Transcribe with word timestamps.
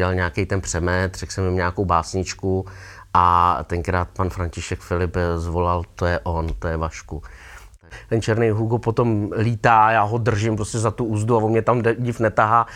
Dělal 0.00 0.14
nějaký 0.14 0.46
ten 0.46 0.60
přemet, 0.60 1.14
řekl 1.14 1.32
jsem 1.32 1.44
jim 1.44 1.54
nějakou 1.54 1.84
básničku 1.84 2.66
a 3.14 3.58
tenkrát 3.64 4.08
pan 4.16 4.30
František 4.30 4.80
Filip 4.80 5.16
zvolal, 5.36 5.82
to 5.94 6.06
je 6.06 6.20
on, 6.24 6.48
to 6.58 6.68
je 6.68 6.76
Vašku. 6.76 7.22
Ten 8.08 8.22
černý 8.22 8.50
Hugo 8.50 8.78
potom 8.78 9.30
lítá, 9.36 9.90
já 9.90 10.02
ho 10.02 10.18
držím 10.18 10.56
prostě 10.56 10.78
za 10.78 10.90
tu 10.90 11.04
úzdu 11.04 11.36
a 11.36 11.42
on 11.42 11.50
mě 11.50 11.62
tam 11.62 11.82
div 11.98 12.20
netahá. 12.20 12.66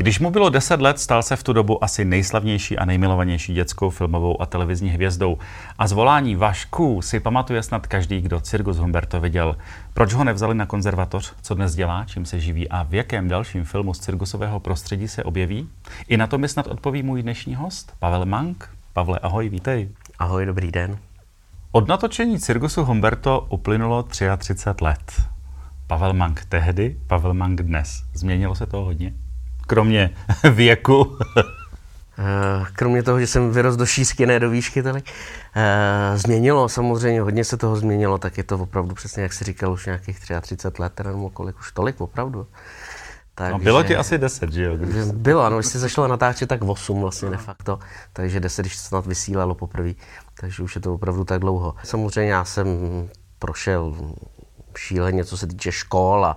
Když 0.00 0.20
mu 0.20 0.30
bylo 0.30 0.50
10 0.50 0.80
let, 0.80 0.98
stal 0.98 1.22
se 1.22 1.36
v 1.36 1.42
tu 1.42 1.52
dobu 1.52 1.84
asi 1.84 2.04
nejslavnější 2.04 2.78
a 2.78 2.84
nejmilovanější 2.84 3.54
dětskou 3.54 3.90
filmovou 3.90 4.42
a 4.42 4.46
televizní 4.46 4.90
hvězdou. 4.90 5.38
A 5.78 5.86
zvolání 5.86 6.36
Vašku 6.36 7.02
si 7.02 7.20
pamatuje 7.20 7.62
snad 7.62 7.86
každý, 7.86 8.20
kdo 8.20 8.40
Cirkus 8.40 8.76
Humberto 8.76 9.20
viděl. 9.20 9.56
Proč 9.94 10.12
ho 10.12 10.24
nevzali 10.24 10.54
na 10.54 10.66
konzervatoř, 10.66 11.32
co 11.42 11.54
dnes 11.54 11.74
dělá, 11.74 12.04
čím 12.04 12.24
se 12.24 12.40
živí 12.40 12.68
a 12.68 12.82
v 12.82 12.94
jakém 12.94 13.28
dalším 13.28 13.64
filmu 13.64 13.94
z 13.94 13.98
cirkusového 13.98 14.60
prostředí 14.60 15.08
se 15.08 15.24
objeví? 15.24 15.68
I 16.08 16.16
na 16.16 16.26
to 16.26 16.38
mi 16.38 16.48
snad 16.48 16.66
odpoví 16.66 17.02
můj 17.02 17.22
dnešní 17.22 17.54
host, 17.54 17.92
Pavel 17.98 18.26
Mank. 18.26 18.68
Pavle, 18.92 19.18
ahoj, 19.18 19.48
vítej. 19.48 19.88
Ahoj, 20.18 20.46
dobrý 20.46 20.70
den. 20.70 20.98
Od 21.72 21.88
natočení 21.88 22.38
Cirkusu 22.38 22.84
Humberto 22.84 23.46
uplynulo 23.50 24.02
33 24.02 24.54
let. 24.80 25.22
Pavel 25.86 26.12
Mank 26.12 26.44
tehdy, 26.44 26.96
Pavel 27.06 27.34
Mank 27.34 27.62
dnes. 27.62 28.02
Změnilo 28.14 28.54
se 28.54 28.66
to 28.66 28.84
hodně? 28.84 29.12
Kromě 29.70 30.10
věku? 30.52 31.18
Eh, 32.18 32.64
kromě 32.72 33.02
toho, 33.02 33.20
že 33.20 33.26
jsem 33.26 33.50
vyrost 33.50 33.78
do 33.78 33.86
šířky, 33.86 34.26
ne 34.26 34.40
do 34.40 34.50
výšky 34.50 34.82
tolik. 34.82 35.10
Eh, 35.56 36.18
změnilo 36.18 36.68
samozřejmě, 36.68 37.20
hodně 37.20 37.44
se 37.44 37.56
toho 37.56 37.76
změnilo, 37.76 38.18
tak 38.18 38.38
je 38.38 38.44
to 38.44 38.58
opravdu 38.58 38.94
přesně, 38.94 39.22
jak 39.22 39.32
jsi 39.32 39.44
říkal, 39.44 39.72
už 39.72 39.86
nějakých 39.86 40.20
33 40.40 40.82
let, 40.82 40.92
teda 40.94 41.10
nebo 41.10 41.30
kolik, 41.30 41.58
už 41.58 41.72
tolik 41.72 42.00
opravdu. 42.00 42.46
Tak, 43.34 43.52
no, 43.52 43.58
bylo 43.58 43.82
ti 43.82 43.96
asi 43.96 44.18
10, 44.18 44.52
že 44.52 44.64
jo? 44.64 44.76
Bylo, 45.12 45.42
ano, 45.42 45.58
když 45.58 45.66
jsi 45.66 45.78
začala 45.78 46.08
natáčet, 46.08 46.48
tak 46.48 46.62
8 46.62 47.00
vlastně 47.00 47.30
de 47.30 47.36
facto, 47.36 47.78
takže 48.12 48.40
10, 48.40 48.62
když 48.62 48.76
se 48.76 48.88
snad 48.88 49.06
vysílalo 49.06 49.54
poprvé, 49.54 49.92
takže 50.40 50.62
už 50.62 50.74
je 50.74 50.80
to 50.80 50.94
opravdu 50.94 51.24
tak 51.24 51.40
dlouho. 51.40 51.74
Samozřejmě 51.84 52.32
já 52.32 52.44
jsem 52.44 52.66
prošel 53.38 53.94
šíleně, 54.78 55.24
co 55.24 55.36
se 55.36 55.46
týče 55.46 55.72
škol 55.72 56.26
a 56.26 56.36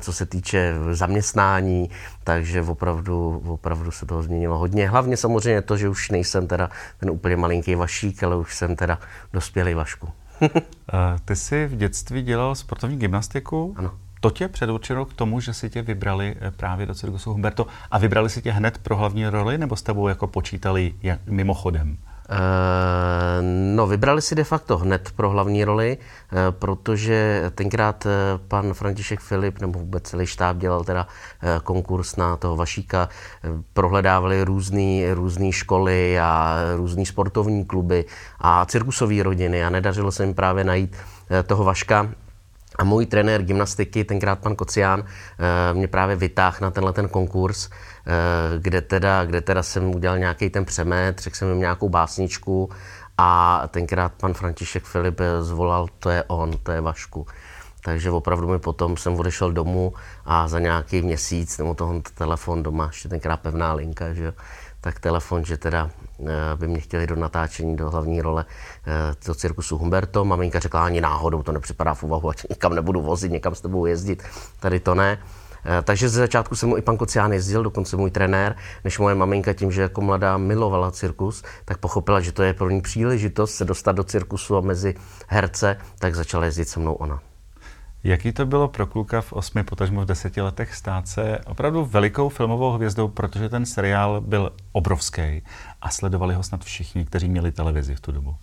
co 0.00 0.12
se 0.12 0.26
týče 0.26 0.74
zaměstnání, 0.92 1.90
takže 2.24 2.62
opravdu, 2.62 3.42
opravdu 3.46 3.90
se 3.90 4.06
toho 4.06 4.22
změnilo 4.22 4.58
hodně. 4.58 4.88
Hlavně 4.88 5.16
samozřejmě 5.16 5.62
to, 5.62 5.76
že 5.76 5.88
už 5.88 6.10
nejsem 6.10 6.46
teda 6.46 6.70
ten 7.00 7.10
úplně 7.10 7.36
malinký 7.36 7.74
vašík, 7.74 8.22
ale 8.22 8.36
už 8.36 8.56
jsem 8.56 8.76
teda 8.76 8.98
dospělý 9.32 9.74
vašku. 9.74 10.08
Ty 11.24 11.36
jsi 11.36 11.66
v 11.66 11.76
dětství 11.76 12.22
dělal 12.22 12.54
sportovní 12.54 12.96
gymnastiku? 12.96 13.74
Ano. 13.78 13.90
To 14.20 14.30
tě 14.30 14.48
předurčilo 14.48 15.04
k 15.04 15.12
tomu, 15.12 15.40
že 15.40 15.54
si 15.54 15.70
tě 15.70 15.82
vybrali 15.82 16.36
eh, 16.40 16.50
právě 16.50 16.86
do 16.86 16.94
Cirkusu 16.94 17.32
Humberto 17.32 17.66
a 17.90 17.98
vybrali 17.98 18.30
si 18.30 18.42
tě 18.42 18.50
hned 18.50 18.78
pro 18.78 18.96
hlavní 18.96 19.26
roli, 19.26 19.58
nebo 19.58 19.76
s 19.76 19.82
tebou 19.82 20.08
jako 20.08 20.26
počítali 20.26 20.94
jak, 21.02 21.20
mimochodem? 21.26 21.98
Eh, 22.30 23.42
no, 23.74 23.86
vybrali 23.86 24.22
si 24.22 24.34
de 24.34 24.44
facto 24.44 24.78
hned 24.78 25.12
pro 25.16 25.30
hlavní 25.30 25.64
roli, 25.64 25.98
eh, 25.98 26.36
protože 26.50 27.50
tenkrát 27.54 28.06
eh, 28.06 28.10
pan 28.48 28.74
František 28.74 29.20
Filip 29.20 29.60
nebo 29.60 29.78
vůbec 29.78 30.04
celý 30.04 30.26
štáb 30.26 30.56
dělal 30.56 30.84
teda 30.84 31.06
konkurs 31.64 32.16
na 32.16 32.36
toho 32.36 32.56
Vašíka, 32.56 33.08
prohledávali 33.72 34.44
různé 34.44 35.14
různý 35.14 35.52
školy 35.52 36.18
a 36.20 36.58
různé 36.76 37.06
sportovní 37.06 37.64
kluby 37.64 38.04
a 38.38 38.66
cirkusové 38.66 39.22
rodiny 39.22 39.64
a 39.64 39.70
nedařilo 39.70 40.12
se 40.12 40.24
jim 40.24 40.34
právě 40.34 40.64
najít 40.64 40.96
toho 41.46 41.64
Vaška, 41.64 42.08
a 42.78 42.84
můj 42.84 43.06
trenér 43.06 43.42
gymnastiky, 43.42 44.04
tenkrát 44.04 44.38
pan 44.38 44.56
Kocián, 44.56 45.04
mě 45.72 45.88
právě 45.88 46.16
vytáhl 46.16 46.56
na 46.60 46.70
tenhle 46.70 46.92
ten 46.92 47.08
konkurs, 47.08 47.70
kde 48.58 48.80
teda, 48.80 49.24
kde 49.24 49.40
teda 49.40 49.62
jsem 49.62 49.94
udělal 49.94 50.18
nějaký 50.18 50.50
ten 50.50 50.64
přemet, 50.64 51.18
řekl 51.18 51.36
jsem 51.36 51.48
jim 51.48 51.60
nějakou 51.60 51.88
básničku 51.88 52.70
a 53.18 53.62
tenkrát 53.68 54.12
pan 54.12 54.34
František 54.34 54.84
Filip 54.84 55.20
zvolal, 55.40 55.86
to 55.98 56.10
je 56.10 56.24
on, 56.26 56.52
to 56.62 56.72
je 56.72 56.80
Vašku. 56.80 57.26
Takže 57.84 58.10
opravdu 58.10 58.48
mi 58.48 58.58
potom 58.58 58.96
jsem 58.96 59.14
odešel 59.14 59.52
domů 59.52 59.94
a 60.24 60.48
za 60.48 60.58
nějaký 60.58 61.02
měsíc, 61.02 61.58
nebo 61.58 61.74
toho 61.74 62.02
telefon 62.14 62.62
doma, 62.62 62.86
ještě 62.86 63.08
tenkrát 63.08 63.36
pevná 63.36 63.72
linka, 63.72 64.12
že 64.12 64.32
tak 64.80 65.00
telefon, 65.00 65.44
že 65.44 65.56
teda 65.56 65.90
by 66.56 66.68
mě 66.68 66.80
chtěli 66.80 67.06
do 67.06 67.16
natáčení, 67.16 67.76
do 67.76 67.90
hlavní 67.90 68.22
role 68.22 68.44
do 69.26 69.34
cirkusu 69.34 69.78
Humberto. 69.78 70.24
Maminka 70.24 70.58
řekla, 70.58 70.84
ani 70.84 71.00
náhodou 71.00 71.42
to 71.42 71.52
nepřipadá 71.52 71.94
v 71.94 72.02
úvahu, 72.02 72.28
ať 72.28 72.42
nikam 72.50 72.74
nebudu 72.74 73.02
vozit, 73.02 73.32
někam 73.32 73.54
s 73.54 73.60
tebou 73.60 73.86
jezdit, 73.86 74.22
tady 74.60 74.80
to 74.80 74.94
ne. 74.94 75.18
Eh, 75.66 75.82
takže 75.82 76.08
ze 76.08 76.20
začátku 76.20 76.56
jsem 76.56 76.68
mu 76.68 76.76
i 76.76 76.82
pan 76.82 76.96
Kocián 76.96 77.32
jezdil, 77.32 77.62
dokonce 77.62 77.96
můj 77.96 78.10
trenér, 78.10 78.56
než 78.84 78.98
moje 78.98 79.14
maminka 79.14 79.52
tím, 79.52 79.72
že 79.72 79.82
jako 79.82 80.00
mladá 80.00 80.36
milovala 80.36 80.90
cirkus, 80.90 81.42
tak 81.64 81.78
pochopila, 81.78 82.20
že 82.20 82.32
to 82.32 82.42
je 82.42 82.52
pro 82.52 82.70
ní 82.70 82.80
příležitost 82.80 83.54
se 83.54 83.64
dostat 83.64 83.92
do 83.92 84.04
cirkusu 84.04 84.56
a 84.56 84.60
mezi 84.60 84.94
herce, 85.28 85.76
tak 85.98 86.14
začala 86.14 86.44
jezdit 86.44 86.68
se 86.68 86.80
mnou 86.80 86.94
ona. 86.94 87.20
Jaký 88.04 88.32
to 88.32 88.46
bylo 88.46 88.68
pro 88.68 88.86
kluka 88.86 89.20
v 89.20 89.32
osmi, 89.32 89.64
potažmo 89.64 90.02
v 90.02 90.04
deseti 90.04 90.40
letech 90.40 90.74
stát 90.74 91.08
se 91.08 91.38
opravdu 91.46 91.84
velikou 91.84 92.28
filmovou 92.28 92.72
hvězdou, 92.72 93.08
protože 93.08 93.48
ten 93.48 93.66
seriál 93.66 94.20
byl 94.20 94.52
obrovský 94.72 95.42
a 95.82 95.90
sledovali 95.90 96.34
ho 96.34 96.42
snad 96.42 96.64
všichni, 96.64 97.04
kteří 97.04 97.28
měli 97.28 97.52
televizi 97.52 97.94
v 97.94 98.00
tu 98.00 98.12
dobu? 98.12 98.36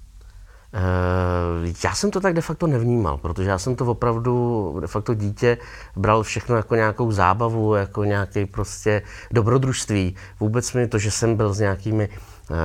Eh, 0.74 1.74
já 1.84 1.96
jsem 1.96 2.12
to 2.12 2.22
tak 2.22 2.34
de 2.34 2.42
facto 2.42 2.68
nevnímal, 2.68 3.18
protože 3.18 3.50
já 3.50 3.58
jsem 3.58 3.76
to 3.76 3.86
opravdu 3.86 4.78
de 4.82 4.88
facto 4.88 5.14
dítě 5.14 5.58
bral 5.96 6.24
všechno 6.24 6.56
jako 6.56 6.76
nějakou 6.76 7.12
zábavu, 7.12 7.76
jako 7.76 8.04
nějaké 8.04 8.46
prostě 8.46 9.02
dobrodružství. 9.32 10.16
Vůbec 10.40 10.74
mi 10.74 10.88
to, 10.88 10.98
že 10.98 11.12
jsem 11.12 11.36
byl 11.36 11.54
s 11.54 11.60
nějakými 11.60 12.10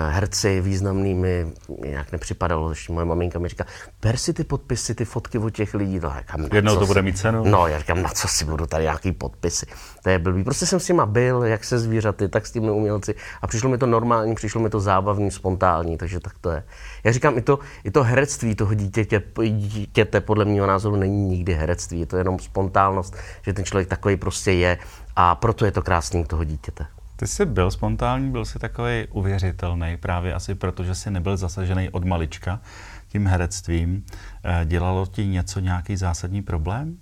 herci 0.09 0.61
významnými 0.61 1.53
nějak 1.85 2.13
nepřipadalo. 2.13 2.71
Ještě 2.71 2.93
moje 2.93 3.07
maminka 3.07 3.39
mi 3.39 3.49
říká, 3.49 3.65
ber 4.03 4.17
si 4.17 4.33
ty 4.33 4.45
podpisy, 4.45 4.95
ty 4.95 5.05
fotky 5.05 5.39
od 5.39 5.51
těch 5.51 5.75
lidí. 5.75 6.01
No, 6.03 6.15
říkám, 6.19 6.49
Jednou 6.53 6.77
to 6.77 6.87
bude 6.87 7.03
mít 7.03 7.19
cenu. 7.19 7.45
No, 7.45 7.67
já 7.67 7.79
říkám, 7.79 8.03
na 8.03 8.09
co 8.09 8.29
si 8.29 8.45
budu 8.45 8.67
tady 8.67 8.85
nějaký 8.85 9.13
podpisy. 9.13 9.67
To 10.03 10.11
je 10.11 10.19
blbý. 10.19 10.45
Prostě 10.45 10.67
jsem 10.67 10.81
s 10.81 10.89
nima 10.89 11.07
byl, 11.07 11.45
jak 11.45 11.65
se 11.65 11.79
zvířaty, 11.79 12.29
tak 12.29 12.47
s 12.47 12.51
těmi 12.51 12.71
umělci. 12.71 13.15
A 13.43 13.47
přišlo 13.47 13.71
mi 13.71 13.79
to 13.79 13.87
normální, 13.87 14.35
přišlo 14.35 14.61
mi 14.61 14.71
to 14.71 14.81
zábavní, 14.81 15.31
spontánní, 15.31 15.97
takže 15.97 16.21
tak 16.21 16.39
to 16.41 16.51
je. 16.51 16.63
Já 17.05 17.13
říkám, 17.13 17.39
i 17.39 17.43
to, 17.43 17.59
i 17.85 17.91
to 17.91 18.03
herectví 18.03 18.55
toho 18.55 18.75
dítěte, 18.75 19.23
dítěte 19.51 20.21
podle 20.21 20.45
mého 20.45 20.67
názoru 20.67 20.97
není 20.97 21.29
nikdy 21.29 21.55
herectví. 21.55 22.01
Je 22.01 22.07
to 22.07 22.17
jenom 22.17 22.39
spontánnost, 22.39 23.17
že 23.43 23.53
ten 23.53 23.65
člověk 23.65 23.89
takový 23.89 24.17
prostě 24.17 24.53
je. 24.53 24.79
A 25.17 25.35
proto 25.35 25.65
je 25.65 25.71
to 25.71 25.83
krásný 25.83 26.25
toho 26.25 26.45
dítěte. 26.45 26.87
Ty 27.17 27.27
jsi 27.27 27.47
byl 27.47 27.71
spontánní, 27.71 28.31
byl 28.31 28.45
jsi 28.45 28.59
takový 28.59 29.07
uvěřitelný, 29.11 29.97
právě 29.97 30.35
asi 30.35 30.55
proto, 30.55 30.85
že 30.85 30.95
jsi 30.95 31.11
nebyl 31.11 31.37
zasažený 31.37 31.91
od 31.91 32.05
malička 32.05 32.61
tím 33.09 33.27
herectvím. 33.27 34.05
Eh, 34.45 34.65
dělalo 34.65 35.07
ti 35.07 35.27
něco, 35.27 35.61
nějaký 35.61 35.97
zásadní 35.97 36.43
problém? 36.43 36.99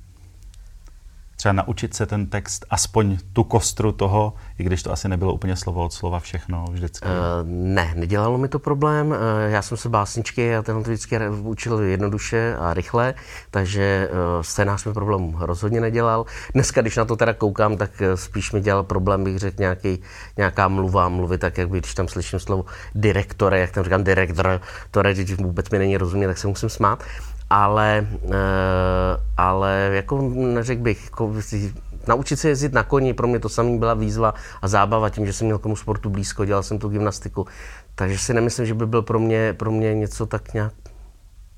Třeba 1.37 1.53
naučit 1.53 1.95
se 1.95 2.07
ten 2.07 2.27
text, 2.27 2.67
aspoň 2.71 3.19
tu 3.33 3.45
kostru 3.45 3.93
toho, 3.93 4.35
i 4.59 4.65
když 4.65 4.83
to 4.83 4.93
asi 4.93 5.09
nebylo 5.09 5.35
úplně 5.35 5.57
slovo 5.57 5.85
od 5.85 5.93
slova 5.93 6.21
všechno 6.21 6.65
vždycky? 6.71 7.09
Uh, 7.09 7.13
ne, 7.49 7.93
nedělalo 7.97 8.39
mi 8.39 8.49
to 8.49 8.59
problém. 8.59 9.09
Uh, 9.09 9.17
já 9.47 9.63
jsem 9.63 9.77
se 9.77 9.89
básničky 9.89 10.57
a 10.57 10.63
ten 10.63 10.75
to 10.75 10.91
vždycky 10.91 11.19
učil 11.29 11.81
jednoduše 11.81 12.57
a 12.59 12.75
rychle, 12.75 13.15
takže 13.51 14.09
uh, 14.11 14.43
scénář 14.43 14.85
mi 14.85 14.93
problém 14.93 15.35
rozhodně 15.39 15.81
nedělal. 15.81 16.27
Dneska, 16.55 16.81
když 16.81 16.97
na 16.97 17.05
to 17.05 17.17
teda 17.17 17.33
koukám, 17.33 17.77
tak 17.77 17.91
spíš 18.15 18.53
mi 18.53 18.61
dělal 18.61 18.83
problém, 18.83 19.25
bych 19.25 19.39
řekl, 19.39 19.57
nějaký, 19.61 20.03
nějaká 20.37 20.69
mluva, 20.69 21.09
mluvy, 21.09 21.39
tak 21.39 21.59
jak 21.59 21.69
by, 21.69 21.79
když 21.79 21.95
tam 21.95 22.09
slyším 22.09 22.39
slovo 22.39 22.65
direktore, 22.95 23.61
jak 23.61 23.71
tam 23.71 23.85
říkám 23.85 24.05
direktor, 24.05 24.61
to 24.91 25.03
vůbec 25.39 25.71
mi 25.71 25.79
není 25.79 25.97
rozumět, 25.97 26.27
tak 26.27 26.39
se 26.39 26.49
musím 26.49 26.69
smát 26.69 27.03
ale, 27.55 28.07
eh, 28.25 29.17
ale 29.37 29.91
jako 29.93 30.23
neřekl 30.35 30.83
bych, 30.83 31.05
jako 31.05 31.33
naučit 32.07 32.37
se 32.37 32.49
jezdit 32.49 32.73
na 32.73 32.83
koni, 32.83 33.15
pro 33.15 33.27
mě 33.27 33.39
to 33.39 33.49
samý 33.49 33.79
byla 33.79 33.95
výzva 33.95 34.35
a 34.63 34.69
zábava 34.69 35.11
tím, 35.11 35.27
že 35.27 35.33
jsem 35.33 35.47
měl 35.47 35.59
k 35.59 35.63
tomu 35.63 35.77
sportu 35.77 36.11
blízko, 36.11 36.45
dělal 36.45 36.63
jsem 36.63 36.79
tu 36.79 36.89
gymnastiku, 36.89 37.47
takže 37.95 38.19
si 38.19 38.35
nemyslím, 38.35 38.67
že 38.67 38.75
by 38.75 38.87
byl 38.87 39.03
pro 39.03 39.19
mě, 39.19 39.53
pro 39.53 39.71
mě 39.71 39.95
něco 39.95 40.27
tak 40.27 40.55
nějak 40.55 40.73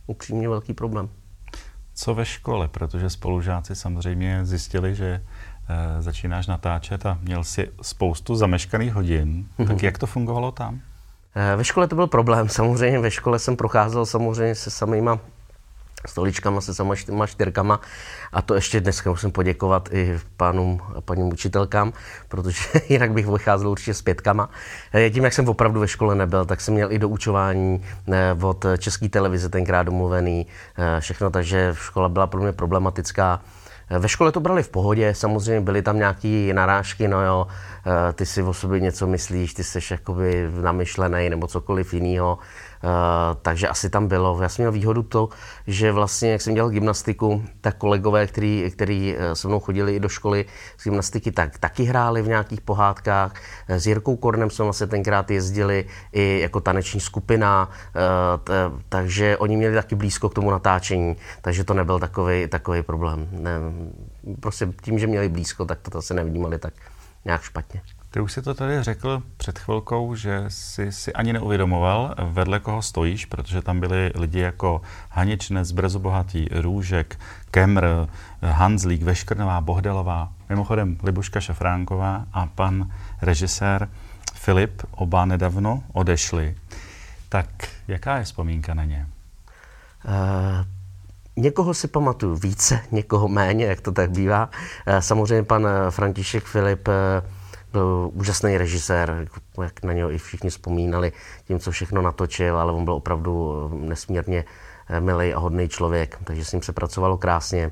upřímně 0.06 0.48
velký 0.48 0.74
problém. 0.74 1.08
Co 1.94 2.14
ve 2.14 2.24
škole, 2.24 2.68
protože 2.68 3.10
spolužáci 3.10 3.74
samozřejmě 3.74 4.44
zjistili, 4.44 4.94
že 4.94 5.06
e, 5.08 6.02
začínáš 6.02 6.46
natáčet 6.46 7.06
a 7.06 7.18
měl 7.22 7.44
si 7.44 7.70
spoustu 7.82 8.36
zameškaných 8.36 8.94
hodin, 8.94 9.46
mm-hmm. 9.58 9.66
tak 9.66 9.82
jak 9.82 9.98
to 9.98 10.06
fungovalo 10.06 10.52
tam? 10.52 10.80
E, 11.34 11.56
ve 11.56 11.64
škole 11.64 11.88
to 11.88 11.96
byl 11.96 12.06
problém, 12.06 12.48
samozřejmě 12.60 12.98
ve 12.98 13.10
škole 13.10 13.38
jsem 13.38 13.56
procházel 13.56 14.06
samozřejmě 14.06 14.54
se 14.54 14.70
samýma 14.70 15.18
stoličkama 16.06 16.60
se 16.60 16.74
sama 16.74 16.94
čtyřkama 17.26 17.80
a 18.32 18.42
to 18.42 18.54
ještě 18.54 18.80
dneska 18.80 19.10
musím 19.10 19.30
poděkovat 19.30 19.88
i 19.92 20.18
pánům 20.36 20.80
a 20.96 21.00
paním 21.00 21.26
učitelkám, 21.32 21.92
protože 22.28 22.60
jinak 22.88 23.12
bych 23.12 23.26
vycházel 23.26 23.68
určitě 23.68 23.94
s 23.94 24.02
pětkama. 24.02 24.50
Eh, 24.94 25.10
tím, 25.10 25.24
jak 25.24 25.32
jsem 25.32 25.48
opravdu 25.48 25.80
ve 25.80 25.88
škole 25.88 26.14
nebyl, 26.14 26.44
tak 26.44 26.60
jsem 26.60 26.74
měl 26.74 26.92
i 26.92 26.98
doučování 26.98 27.82
eh, 28.12 28.36
od 28.42 28.66
české 28.78 29.08
televize 29.08 29.48
tenkrát 29.48 29.82
domluvený, 29.82 30.46
eh, 30.78 31.00
všechno, 31.00 31.30
takže 31.30 31.74
škola 31.78 32.08
byla 32.08 32.26
pro 32.26 32.40
mě 32.40 32.52
problematická. 32.52 33.40
Ve 33.98 34.08
škole 34.08 34.32
to 34.32 34.40
brali 34.40 34.62
v 34.62 34.68
pohodě, 34.68 35.14
samozřejmě 35.14 35.60
byly 35.60 35.82
tam 35.82 35.98
nějaké 35.98 36.50
narážky, 36.54 37.08
no 37.08 37.24
jo, 37.24 37.46
ty 38.14 38.26
si 38.26 38.42
o 38.42 38.54
sobě 38.54 38.80
něco 38.80 39.06
myslíš, 39.06 39.54
ty 39.54 39.64
jsi 39.64 39.78
jakoby 39.90 40.50
namyšlený 40.60 41.30
nebo 41.30 41.46
cokoliv 41.46 41.94
jiného. 41.94 42.38
Eh, 42.86 43.36
takže 43.42 43.68
asi 43.68 43.90
tam 43.90 44.08
bylo. 44.08 44.42
Já 44.42 44.48
jsem 44.48 44.62
měl 44.62 44.72
výhodu 44.72 45.02
to, 45.02 45.28
že 45.66 45.92
vlastně, 45.92 46.30
jak 46.30 46.40
jsem 46.40 46.54
dělal 46.54 46.70
gymnastiku, 46.70 47.44
tak 47.60 47.76
kolegové, 47.76 48.26
který, 48.26 48.70
který 48.72 49.16
eh, 49.18 49.34
se 49.34 49.48
mnou 49.48 49.60
chodili 49.60 49.96
i 49.96 50.00
do 50.00 50.08
školy 50.08 50.44
z 50.78 50.84
gymnastiky, 50.84 51.32
tak 51.32 51.58
taky 51.58 51.84
hráli 51.84 52.22
v 52.22 52.28
nějakých 52.28 52.60
pohádkách. 52.60 53.34
Eh, 53.68 53.80
s 53.80 53.86
Jirkou 53.86 54.16
Kornem 54.16 54.50
jsme 54.50 54.62
vlastně 54.62 54.86
tenkrát 54.86 55.30
jezdili 55.30 55.84
i 56.12 56.40
jako 56.40 56.60
taneční 56.60 57.00
skupina, 57.00 57.70
takže 58.88 59.36
oni 59.36 59.56
měli 59.56 59.74
taky 59.74 59.94
blízko 59.94 60.28
k 60.28 60.34
tomu 60.34 60.50
natáčení, 60.50 61.16
takže 61.42 61.64
to 61.64 61.74
nebyl 61.74 61.98
takový, 61.98 62.48
takový 62.48 62.82
problém. 62.82 63.28
Ne, 63.30 63.50
prostě 64.40 64.68
tím, 64.82 64.98
že 64.98 65.06
měli 65.06 65.28
blízko, 65.28 65.64
tak 65.64 65.78
to 65.88 66.02
se 66.02 66.14
nevnímali 66.14 66.58
tak 66.58 66.74
nějak 67.24 67.42
špatně. 67.42 67.82
Ty 68.16 68.20
už 68.20 68.32
si 68.32 68.42
to 68.42 68.54
tady 68.54 68.82
řekl 68.82 69.22
před 69.36 69.58
chvilkou, 69.58 70.14
že 70.14 70.44
jsi 70.48 70.92
si 70.92 71.12
ani 71.12 71.32
neuvědomoval, 71.32 72.14
vedle 72.24 72.60
koho 72.60 72.82
stojíš, 72.82 73.26
protože 73.26 73.62
tam 73.62 73.80
byli 73.80 74.12
lidi 74.14 74.38
jako 74.38 74.82
Haničnec, 75.10 75.72
Brzobohatý, 75.72 76.46
Růžek, 76.52 77.18
Kemr, 77.50 77.84
Hanzlík, 78.42 79.02
Veškrnová, 79.02 79.60
Bohdelová, 79.60 80.32
mimochodem 80.48 80.98
Libuška 81.02 81.40
Šafránková 81.40 82.24
a 82.32 82.46
pan 82.46 82.90
režisér 83.22 83.88
Filip, 84.34 84.82
oba 84.90 85.24
nedávno 85.24 85.82
odešli. 85.92 86.56
Tak 87.28 87.46
jaká 87.88 88.18
je 88.18 88.24
vzpomínka 88.24 88.74
na 88.74 88.84
ně? 88.84 89.06
Uh, 90.04 90.66
Někoho 91.38 91.74
si 91.74 91.88
pamatuju 91.88 92.36
více, 92.36 92.80
někoho 92.92 93.28
méně, 93.28 93.64
jak 93.64 93.80
to 93.80 93.92
tak 93.92 94.10
bývá. 94.10 94.50
Samozřejmě 95.00 95.42
pan 95.42 95.68
František 95.90 96.44
Filip 96.44 96.88
byl 97.76 98.10
úžasný 98.12 98.58
režisér, 98.58 99.28
jak 99.62 99.82
na 99.82 99.92
něho 99.92 100.10
i 100.10 100.18
všichni 100.18 100.50
vzpomínali 100.50 101.12
tím, 101.44 101.60
co 101.60 101.70
všechno 101.70 102.02
natočil, 102.02 102.58
ale 102.58 102.72
on 102.72 102.84
byl 102.84 102.94
opravdu 102.94 103.68
nesmírně 103.72 104.44
eh, 104.88 105.00
milý 105.00 105.34
a 105.34 105.38
hodný 105.38 105.68
člověk, 105.68 106.18
takže 106.24 106.44
s 106.44 106.52
ním 106.52 106.62
se 106.62 106.72
pracovalo 106.72 107.16
krásně. 107.16 107.70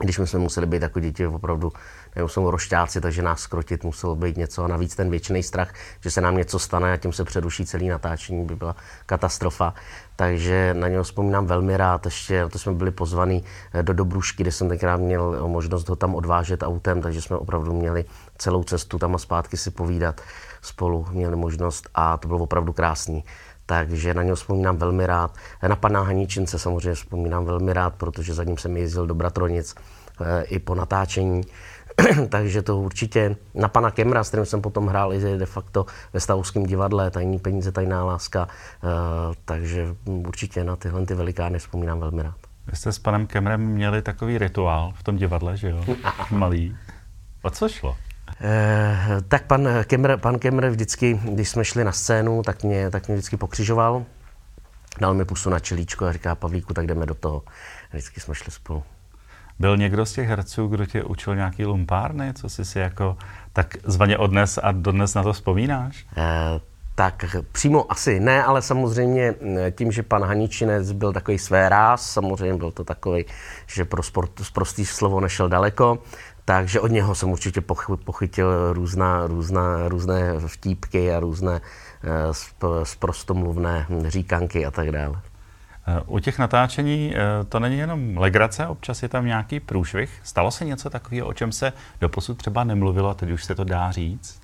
Když 0.00 0.18
my 0.18 0.26
jsme 0.26 0.38
museli 0.38 0.66
být 0.66 0.82
jako 0.82 1.00
děti 1.00 1.26
opravdu, 1.26 1.72
nebo 2.16 2.28
jsou 2.28 2.50
rošťáci, 2.50 3.00
takže 3.00 3.22
nás 3.22 3.40
skrotit 3.40 3.84
muselo 3.84 4.16
být 4.16 4.36
něco 4.36 4.64
a 4.64 4.68
navíc 4.68 4.96
ten 4.96 5.10
věčný 5.10 5.42
strach, 5.42 5.72
že 6.00 6.10
se 6.10 6.20
nám 6.20 6.36
něco 6.36 6.58
stane 6.58 6.92
a 6.92 6.96
tím 6.96 7.12
se 7.12 7.24
předuší 7.24 7.66
celý 7.66 7.88
natáčení, 7.88 8.44
by 8.44 8.56
byla 8.56 8.76
katastrofa 9.06 9.74
takže 10.16 10.74
na 10.74 10.88
něho 10.88 11.02
vzpomínám 11.02 11.46
velmi 11.46 11.76
rád. 11.76 12.04
Ještě 12.04 12.48
to 12.52 12.58
jsme 12.58 12.72
byli 12.72 12.90
pozvaní 12.90 13.44
eh, 13.72 13.82
do 13.82 13.92
Dobrušky, 13.92 14.42
kde 14.42 14.52
jsem 14.52 14.68
tenkrát 14.68 14.96
měl 14.96 15.48
možnost 15.48 15.88
ho 15.88 15.96
tam 15.96 16.14
odvážet 16.14 16.62
autem, 16.62 17.02
takže 17.02 17.22
jsme 17.22 17.36
opravdu 17.36 17.72
měli 17.72 18.04
celou 18.38 18.64
cestu 18.64 18.98
tam 18.98 19.14
a 19.14 19.18
zpátky 19.18 19.56
si 19.56 19.70
povídat 19.70 20.20
spolu, 20.62 21.06
měli 21.10 21.36
možnost 21.36 21.88
a 21.94 22.16
to 22.16 22.28
bylo 22.28 22.40
opravdu 22.40 22.72
krásný. 22.72 23.24
Takže 23.66 24.14
na 24.14 24.22
něho 24.22 24.36
vzpomínám 24.36 24.76
velmi 24.76 25.06
rád. 25.06 25.34
Na 25.68 25.76
pana 25.76 26.02
Haníčince 26.02 26.58
samozřejmě 26.58 26.94
vzpomínám 26.94 27.44
velmi 27.44 27.72
rád, 27.72 27.94
protože 27.94 28.34
za 28.34 28.44
ním 28.44 28.58
jsem 28.58 28.76
jezdil 28.76 29.06
do 29.06 29.14
Bratronic 29.14 29.74
eh, 30.20 30.42
i 30.42 30.58
po 30.58 30.74
natáčení. 30.74 31.42
takže 32.28 32.62
to 32.62 32.76
určitě 32.76 33.36
na 33.54 33.68
pana 33.68 33.90
Kemra, 33.90 34.24
s 34.24 34.28
kterým 34.28 34.46
jsem 34.46 34.62
potom 34.62 34.86
hrál 34.86 35.12
i 35.12 35.20
de 35.38 35.46
facto 35.46 35.86
ve 36.12 36.20
Stavovském 36.20 36.66
divadle, 36.66 37.10
Tajní 37.10 37.38
peníze, 37.38 37.72
tajná 37.72 38.04
láska, 38.04 38.48
uh, 38.82 39.34
takže 39.44 39.94
určitě 40.04 40.64
na 40.64 40.76
tyhle 40.76 41.06
ty 41.06 41.14
velikány 41.14 41.58
vzpomínám 41.58 42.00
velmi 42.00 42.22
rád. 42.22 42.36
Vy 42.66 42.76
jste 42.76 42.92
s 42.92 42.98
panem 42.98 43.26
Kemrem 43.26 43.60
měli 43.60 44.02
takový 44.02 44.38
rituál 44.38 44.92
v 44.96 45.02
tom 45.02 45.16
divadle, 45.16 45.56
že 45.56 45.70
jo? 45.70 45.84
Malý. 46.30 46.76
O 47.42 47.50
co 47.50 47.68
šlo? 47.68 47.96
Eh, 48.40 49.22
tak 49.28 49.46
pan 49.46 49.68
Kemr, 49.84 50.16
pan 50.16 50.38
Kemr 50.38 50.66
vždycky, 50.66 51.20
když 51.24 51.48
jsme 51.48 51.64
šli 51.64 51.84
na 51.84 51.92
scénu, 51.92 52.42
tak 52.42 52.62
mě, 52.62 52.90
tak 52.90 53.08
mě 53.08 53.16
vždycky 53.16 53.36
pokřižoval, 53.36 54.04
dal 55.00 55.14
mi 55.14 55.24
pusu 55.24 55.50
na 55.50 55.58
čelíčko 55.58 56.04
a 56.04 56.12
říká, 56.12 56.34
Pavlíku, 56.34 56.74
tak 56.74 56.86
jdeme 56.86 57.06
do 57.06 57.14
toho. 57.14 57.42
Vždycky 57.92 58.20
jsme 58.20 58.34
šli 58.34 58.52
spolu. 58.52 58.82
Byl 59.58 59.76
někdo 59.76 60.06
z 60.06 60.12
těch 60.12 60.28
herců, 60.28 60.66
kdo 60.66 60.86
tě 60.86 61.04
učil 61.04 61.36
nějaký 61.36 61.64
lumpárny, 61.64 62.34
co 62.34 62.48
jsi 62.48 62.64
si 62.64 62.78
jako 62.78 63.16
tak 63.52 63.76
zvaně 63.84 64.18
odnes 64.18 64.58
a 64.62 64.72
dodnes 64.72 65.14
na 65.14 65.22
to 65.22 65.32
vzpomínáš? 65.32 66.06
Eh, 66.16 66.60
tak 66.94 67.24
přímo 67.52 67.92
asi 67.92 68.20
ne, 68.20 68.44
ale 68.44 68.62
samozřejmě 68.62 69.34
eh, 69.56 69.70
tím, 69.70 69.92
že 69.92 70.02
pan 70.02 70.24
Haničinec 70.24 70.92
byl 70.92 71.12
takový 71.12 71.38
své 71.38 71.68
ráz, 71.68 72.10
samozřejmě 72.10 72.54
byl 72.54 72.70
to 72.70 72.84
takový, 72.84 73.24
že 73.66 73.84
pro 73.84 74.02
sport, 74.02 74.30
prostý 74.52 74.86
slovo 74.86 75.20
nešel 75.20 75.48
daleko, 75.48 75.98
takže 76.46 76.80
od 76.80 76.90
něho 76.90 77.14
jsem 77.14 77.30
určitě 77.30 77.60
pochytil 78.04 78.72
různá, 78.72 79.26
různá, 79.26 79.88
různé 79.88 80.32
vtípky 80.46 81.14
a 81.14 81.20
různé 81.20 81.60
uh, 82.62 82.82
sprostomluvné 82.84 83.86
říkanky 84.08 84.66
a 84.66 84.70
tak 84.70 84.90
dále. 84.90 85.20
Eh, 85.88 86.02
u 86.06 86.18
těch 86.18 86.38
natáčení 86.38 87.14
eh, 87.14 87.44
to 87.44 87.60
není 87.60 87.78
jenom 87.78 88.16
legrace, 88.16 88.66
občas 88.66 89.02
je 89.02 89.08
tam 89.08 89.26
nějaký 89.26 89.60
průšvih. 89.60 90.20
Stalo 90.22 90.50
se 90.50 90.64
něco 90.64 90.90
takového, 90.90 91.28
o 91.28 91.32
čem 91.32 91.52
se 91.52 91.72
doposud 92.00 92.38
třeba 92.38 92.64
nemluvilo, 92.64 93.14
teď 93.14 93.30
už 93.30 93.44
se 93.44 93.54
to 93.54 93.64
dá 93.64 93.90
říct? 93.90 94.40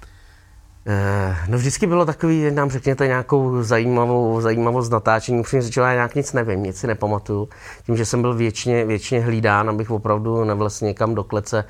Eh, 0.87 1.37
no 1.49 1.59
vždycky 1.59 1.87
bylo 1.87 2.05
takový, 2.05 2.51
nám 2.51 2.71
řekněte 2.71 3.07
nějakou 3.07 3.63
zajímavou, 3.63 4.41
zajímavost 4.41 4.91
natáčení. 4.91 5.41
Upřímně 5.41 5.63
řečeno, 5.63 5.87
já 5.87 5.93
nějak 5.93 6.15
nic 6.15 6.33
nevím, 6.33 6.63
nic 6.63 6.77
si 6.77 6.87
nepamatuju. 6.87 7.49
Tím, 7.87 7.97
že 7.97 8.05
jsem 8.05 8.23
byl 8.23 8.35
věčně, 8.35 8.85
věčně 8.85 9.21
hlídán, 9.21 9.71
abych 9.71 9.91
opravdu 9.91 10.45
nevlesl 10.45 10.85
někam 10.85 11.15
do 11.15 11.25
klece 11.25 11.65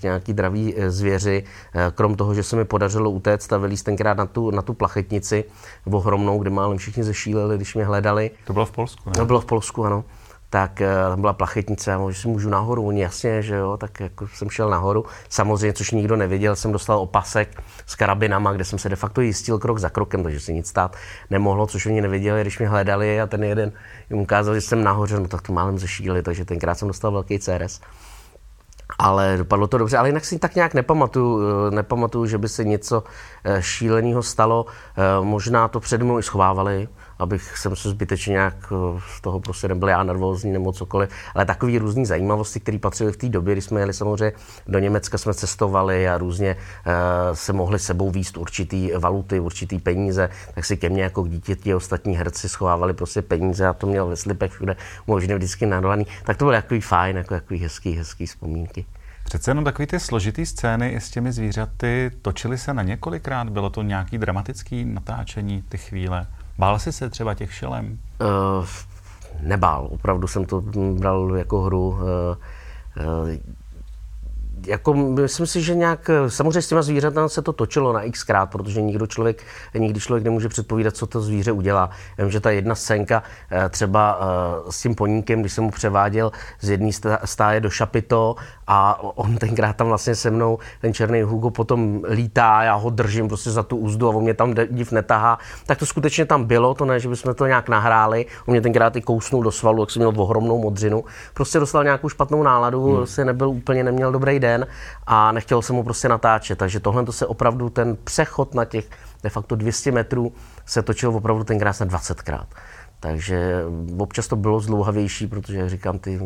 k 0.00 0.02
nějaký 0.02 0.32
dravý 0.32 0.74
eh, 0.76 0.90
zvěři. 0.90 1.44
Eh, 1.74 1.92
krom 1.94 2.14
toho, 2.14 2.34
že 2.34 2.42
se 2.42 2.56
mi 2.56 2.64
podařilo 2.64 3.10
utéct 3.10 3.52
a 3.52 3.58
vylíst 3.58 3.84
tenkrát 3.84 4.16
na 4.16 4.26
tu, 4.26 4.50
na 4.50 4.62
tu 4.62 4.74
plachetnici 4.74 5.44
ohromnou, 5.90 6.38
kde 6.38 6.50
málem 6.50 6.78
všichni 6.78 7.04
zešíleli, 7.04 7.56
když 7.56 7.74
mě 7.74 7.84
hledali. 7.84 8.30
To 8.44 8.52
bylo 8.52 8.66
v 8.66 8.70
Polsku, 8.70 9.10
ne? 9.10 9.12
To 9.16 9.26
bylo 9.26 9.40
v 9.40 9.44
Polsku, 9.44 9.84
ano 9.84 10.04
tak 10.54 10.80
eh, 10.80 10.94
tam 11.08 11.20
byla 11.20 11.32
plachetnice 11.32 11.94
a 11.94 12.12
si 12.12 12.28
můžu 12.28 12.48
nahoru, 12.48 12.86
oni 12.86 13.02
jasně, 13.02 13.42
že 13.42 13.54
jo, 13.54 13.76
tak 13.76 14.00
jako 14.00 14.28
jsem 14.28 14.50
šel 14.50 14.70
nahoru. 14.70 15.04
Samozřejmě, 15.28 15.72
což 15.72 15.90
nikdo 15.90 16.16
nevěděl, 16.16 16.56
jsem 16.56 16.72
dostal 16.72 16.98
opasek 16.98 17.62
s 17.86 17.94
karabinama, 17.94 18.52
kde 18.52 18.64
jsem 18.64 18.78
se 18.78 18.88
de 18.88 18.96
facto 18.96 19.20
jistil 19.20 19.58
krok 19.58 19.78
za 19.78 19.90
krokem, 19.90 20.22
takže 20.22 20.40
se 20.40 20.52
nic 20.52 20.68
stát 20.68 20.96
nemohlo, 21.30 21.66
což 21.66 21.86
oni 21.86 22.00
nevěděli, 22.00 22.40
když 22.40 22.58
mě 22.58 22.68
hledali 22.68 23.20
a 23.20 23.26
ten 23.26 23.44
jeden 23.44 23.72
jim 24.10 24.18
ukázal, 24.18 24.54
že 24.54 24.60
jsem 24.60 24.84
nahoře, 24.84 25.20
no 25.20 25.28
tak 25.28 25.42
to 25.42 25.52
málem 25.52 25.78
zešíli, 25.78 26.22
takže 26.22 26.44
tenkrát 26.44 26.78
jsem 26.78 26.88
dostal 26.88 27.12
velký 27.12 27.38
CRS. 27.38 27.80
Ale 28.98 29.36
dopadlo 29.36 29.66
to 29.66 29.78
dobře, 29.78 29.96
ale 29.96 30.08
jinak 30.08 30.24
si 30.24 30.38
tak 30.38 30.54
nějak 30.54 30.74
nepamatuju, 30.74 31.40
eh, 31.42 31.70
nepamatuju, 31.70 32.26
že 32.26 32.38
by 32.38 32.48
se 32.48 32.64
něco 32.64 33.04
eh, 33.44 33.62
šíleného 33.62 34.22
stalo. 34.22 34.66
Možná 35.22 35.68
to 35.68 35.80
před 35.80 36.02
mnou 36.02 36.18
i 36.18 36.22
schovávali, 36.22 36.88
abych 37.18 37.58
jsem 37.58 37.76
se 37.76 37.90
zbytečně 37.90 38.32
nějak 38.32 38.72
eh, 38.72 39.00
z 39.16 39.20
toho 39.20 39.40
prostě 39.40 39.68
nebyl 39.68 39.88
já 39.88 40.02
nervózní 40.02 40.52
nebo 40.52 40.72
cokoliv, 40.72 41.10
ale 41.34 41.44
takový 41.44 41.78
různý 41.78 42.06
zajímavosti, 42.06 42.60
které 42.60 42.78
patřily 42.78 43.12
v 43.12 43.16
té 43.16 43.28
době, 43.28 43.54
kdy 43.54 43.62
jsme 43.62 43.80
jeli 43.80 43.92
samozřejmě 43.92 44.32
do 44.66 44.78
Německa, 44.78 45.18
jsme 45.18 45.34
cestovali 45.34 46.08
a 46.08 46.18
různě 46.18 46.56
uh, 46.56 46.92
se 47.32 47.52
mohli 47.52 47.78
sebou 47.78 48.10
výst 48.10 48.36
určitý 48.36 48.90
valuty, 48.98 49.40
určitý 49.40 49.78
peníze, 49.78 50.30
tak 50.54 50.64
si 50.64 50.76
ke 50.76 50.88
mně 50.88 51.02
jako 51.02 51.22
k 51.22 51.30
dítěti 51.30 51.74
ostatní 51.74 52.16
herci 52.16 52.48
schovávali 52.48 52.94
prostě 52.94 53.22
peníze 53.22 53.66
a 53.66 53.72
to 53.72 53.86
měl 53.86 54.06
ve 54.06 54.16
slipech 54.16 54.52
všude 54.52 54.76
možně 55.06 55.34
vždycky 55.34 55.66
nadolaný. 55.66 56.06
Tak 56.24 56.36
to 56.36 56.44
bylo 56.44 56.56
takový 56.56 56.80
fajn, 56.80 57.16
jako 57.16 57.34
takový 57.34 57.60
hezký, 57.60 57.92
hezký 57.92 58.26
vzpomínky. 58.26 58.86
Přece 59.24 59.50
jenom 59.50 59.64
takový 59.64 59.86
ty 59.86 60.00
složitý 60.00 60.46
scény 60.46 60.96
s 60.96 61.10
těmi 61.10 61.32
zvířaty 61.32 62.10
točily 62.22 62.58
se 62.58 62.74
na 62.74 62.82
několikrát? 62.82 63.48
Bylo 63.48 63.70
to 63.70 63.82
nějaký 63.82 64.18
dramatický 64.18 64.84
natáčení, 64.84 65.62
ty 65.68 65.78
chvíle? 65.78 66.26
Bál 66.58 66.78
jsi 66.78 66.92
se 66.92 67.10
třeba 67.10 67.34
těch 67.34 67.54
šelem? 67.54 67.98
Uh, 68.20 68.66
nebál, 69.40 69.88
opravdu 69.90 70.26
jsem 70.26 70.44
to 70.44 70.60
bral 70.98 71.36
jako 71.36 71.60
hru. 71.60 71.88
Uh, 71.88 71.98
uh, 73.24 73.28
jako 74.66 74.94
myslím 74.94 75.46
si, 75.46 75.62
že 75.62 75.74
nějak, 75.74 76.10
samozřejmě 76.28 76.62
s 76.62 76.68
těma 76.68 76.82
zvířaty 76.82 77.16
se 77.26 77.42
to 77.42 77.52
točilo 77.52 77.92
na 77.92 78.00
xkrát, 78.10 78.50
protože 78.50 78.82
nikdo 78.82 79.06
člověk, 79.06 79.42
nikdy 79.74 80.00
člověk 80.00 80.24
nemůže 80.24 80.48
předpovídat, 80.48 80.96
co 80.96 81.06
to 81.06 81.20
zvíře 81.20 81.52
udělá. 81.52 81.90
Vím, 82.18 82.30
že 82.30 82.40
ta 82.40 82.50
jedna 82.50 82.74
scénka 82.74 83.22
eh, 83.50 83.68
třeba 83.68 84.20
eh, 84.20 84.72
s 84.72 84.82
tím 84.82 84.94
poníkem, 84.94 85.40
když 85.40 85.52
jsem 85.52 85.64
mu 85.64 85.70
převáděl 85.70 86.32
z 86.60 86.70
jedné 86.70 86.90
stáje 87.24 87.60
do 87.60 87.70
Šapito 87.70 88.34
a 88.66 89.00
on 89.02 89.36
tenkrát 89.36 89.76
tam 89.76 89.88
vlastně 89.88 90.14
se 90.14 90.30
mnou, 90.30 90.58
ten 90.80 90.94
černý 90.94 91.22
Hugo 91.22 91.50
potom 91.50 92.02
lítá, 92.08 92.62
já 92.62 92.74
ho 92.74 92.90
držím 92.90 93.28
prostě 93.28 93.50
za 93.50 93.62
tu 93.62 93.76
úzdu 93.76 94.08
a 94.08 94.14
on 94.14 94.22
mě 94.22 94.34
tam 94.34 94.54
div 94.70 94.92
netahá, 94.92 95.38
tak 95.66 95.78
to 95.78 95.86
skutečně 95.86 96.24
tam 96.24 96.44
bylo, 96.44 96.74
to 96.74 96.84
ne, 96.84 97.00
že 97.00 97.08
bychom 97.08 97.34
to 97.34 97.46
nějak 97.46 97.68
nahráli, 97.68 98.26
on 98.46 98.52
mě 98.52 98.60
tenkrát 98.60 98.96
i 98.96 99.02
kousnul 99.02 99.42
do 99.42 99.52
svalu, 99.52 99.82
jak 99.82 99.90
jsem 99.90 100.00
měl 100.00 100.12
ohromnou 100.16 100.58
modřinu, 100.58 101.04
prostě 101.34 101.58
dostal 101.58 101.84
nějakou 101.84 102.08
špatnou 102.08 102.42
náladu, 102.42 102.86
hmm. 102.86 102.96
prostě 102.96 103.24
nebyl 103.24 103.48
úplně, 103.48 103.84
neměl 103.84 104.12
dobrý 104.12 104.40
den 104.40 104.53
den 104.58 104.66
a 105.06 105.32
nechtěl 105.32 105.62
jsem 105.62 105.76
mu 105.76 105.84
prostě 105.84 106.08
natáčet. 106.08 106.58
Takže 106.58 106.80
tohle 106.80 107.04
to 107.04 107.12
se 107.12 107.26
opravdu, 107.26 107.70
ten 107.70 107.96
přechod 108.04 108.54
na 108.54 108.64
těch 108.64 108.90
de 109.22 109.30
facto 109.30 109.56
200 109.56 109.92
metrů 109.92 110.32
se 110.66 110.82
točil 110.82 111.16
opravdu 111.16 111.44
tenkrát 111.44 111.80
na 111.80 111.86
20krát. 111.86 112.46
Takže 113.00 113.62
občas 113.98 114.28
to 114.28 114.36
bylo 114.36 114.60
zlouhavější, 114.60 115.26
protože, 115.26 115.58
jak 115.58 115.70
říkám, 115.70 115.98
ty 115.98 116.20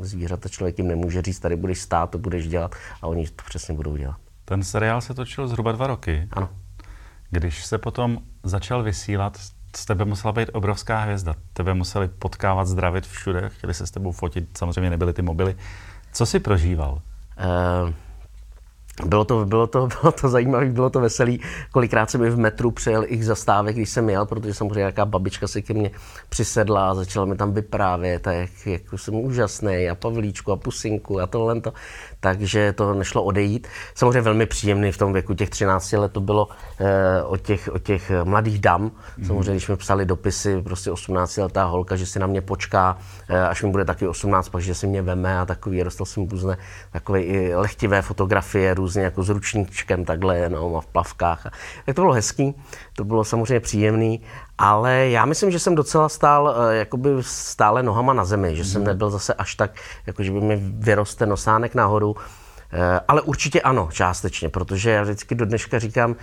zvířata 0.00 0.48
člověk 0.48 0.78
jim 0.78 0.88
nemůže 0.88 1.22
říct, 1.22 1.40
tady 1.40 1.56
budeš 1.56 1.80
stát, 1.80 2.10
to 2.10 2.18
budeš 2.18 2.48
dělat 2.48 2.74
a 3.02 3.06
oni 3.06 3.28
to 3.28 3.42
přesně 3.46 3.74
budou 3.74 3.96
dělat. 3.96 4.16
Ten 4.44 4.62
seriál 4.62 5.00
se 5.00 5.14
točil 5.14 5.48
zhruba 5.48 5.72
dva 5.72 5.86
roky. 5.86 6.28
Ano. 6.32 6.48
Když 7.30 7.66
se 7.66 7.78
potom 7.78 8.18
začal 8.44 8.82
vysílat, 8.82 9.38
z 9.76 9.84
tebe 9.84 10.04
musela 10.04 10.32
být 10.32 10.50
obrovská 10.52 10.98
hvězda. 10.98 11.34
Tebe 11.52 11.74
museli 11.74 12.08
potkávat, 12.08 12.66
zdravit 12.66 13.06
všude, 13.06 13.48
chtěli 13.48 13.74
se 13.74 13.86
s 13.86 13.90
tebou 13.90 14.12
fotit, 14.12 14.58
samozřejmě 14.58 14.90
nebyly 14.90 15.12
ty 15.12 15.22
mobily. 15.22 15.56
Co 16.12 16.26
jsi 16.26 16.40
prožíval? 16.40 17.02
Uh... 17.36 17.92
Bylo 19.04 19.24
to, 19.24 19.44
bylo, 19.44 19.66
to, 19.66 19.88
bylo 20.00 20.12
to 20.12 20.28
zajímavé, 20.28 20.66
bylo 20.66 20.90
to 20.90 21.00
veselý. 21.00 21.40
Kolikrát 21.70 22.10
jsem 22.10 22.20
mi 22.20 22.30
v 22.30 22.38
metru 22.38 22.70
přejel 22.70 23.04
ich 23.06 23.24
zastávek, 23.24 23.76
když 23.76 23.90
jsem 23.90 24.10
jel, 24.10 24.26
protože 24.26 24.54
samozřejmě 24.54 24.78
nějaká 24.78 25.04
babička 25.04 25.48
si 25.48 25.62
ke 25.62 25.74
mně 25.74 25.90
přisedla 26.28 26.90
a 26.90 26.94
začala 26.94 27.26
mi 27.26 27.36
tam 27.36 27.52
vyprávět, 27.52 28.26
a 28.26 28.32
jak, 28.32 28.50
jak 28.66 28.82
jsem 28.96 29.14
úžasný, 29.14 29.88
a 29.88 29.94
Pavlíčku, 29.94 30.52
a 30.52 30.56
Pusinku, 30.56 31.20
a 31.20 31.26
tohle. 31.26 31.60
To. 31.60 31.72
Takže 32.20 32.72
to 32.72 32.94
nešlo 32.94 33.22
odejít. 33.22 33.68
Samozřejmě 33.94 34.20
velmi 34.20 34.46
příjemný 34.46 34.92
v 34.92 34.98
tom 34.98 35.12
věku 35.12 35.34
těch 35.34 35.50
13 35.50 35.92
let 35.92 36.12
to 36.12 36.20
bylo 36.20 36.48
eh, 36.80 37.22
o, 37.22 37.36
těch, 37.36 37.68
o 37.72 37.78
těch 37.78 38.12
mladých 38.24 38.58
dam. 38.58 38.82
Mm. 39.18 39.24
Samozřejmě, 39.24 39.52
když 39.52 39.68
mi 39.68 39.76
psali 39.76 40.06
dopisy, 40.06 40.62
prostě 40.62 40.90
18 40.90 41.36
letá 41.36 41.64
holka, 41.64 41.96
že 41.96 42.06
si 42.06 42.18
na 42.18 42.26
mě 42.26 42.40
počká, 42.40 42.98
eh, 43.28 43.46
až 43.46 43.62
mi 43.62 43.70
bude 43.70 43.84
taky 43.84 44.08
18, 44.08 44.48
pak 44.48 44.62
že 44.62 44.74
si 44.74 44.86
mě 44.86 45.02
veme 45.02 45.38
a 45.38 45.46
takový, 45.46 45.84
dostal 45.84 46.06
jsem 46.06 46.28
různé 46.28 46.56
takové 46.92 47.22
i 47.22 47.54
lehtivé 47.54 48.02
fotografie, 48.02 48.74
různě 48.82 49.02
jako 49.02 49.22
s 49.22 49.28
ručníčkem 49.28 50.04
takhle 50.04 50.38
jenom 50.38 50.76
a 50.76 50.80
v 50.80 50.86
plavkách. 50.86 51.42
Tak 51.86 51.96
to 51.96 52.02
bylo 52.02 52.12
hezký, 52.12 52.54
to 52.96 53.04
bylo 53.04 53.24
samozřejmě 53.24 53.60
příjemný, 53.60 54.20
ale 54.58 55.08
já 55.08 55.24
myslím, 55.24 55.50
že 55.50 55.58
jsem 55.58 55.74
docela 55.74 56.08
stál 56.08 56.50
eh, 56.50 56.76
jakoby 56.76 57.10
stále 57.20 57.82
nohama 57.82 58.12
na 58.12 58.24
zemi, 58.24 58.56
že 58.56 58.64
jsem 58.64 58.80
mhm. 58.80 58.88
nebyl 58.88 59.10
zase 59.10 59.34
až 59.34 59.54
tak, 59.54 59.70
jako 60.06 60.22
že 60.22 60.32
by 60.32 60.40
mi 60.40 60.56
vyroste 60.56 61.26
nosánek 61.26 61.74
nahoru, 61.74 62.16
eh, 62.72 63.00
ale 63.08 63.22
určitě 63.22 63.60
ano, 63.60 63.88
částečně, 63.92 64.48
protože 64.48 64.90
já 64.90 65.02
vždycky 65.02 65.34
do 65.34 65.46
dneška 65.46 65.78
říkám, 65.78 66.16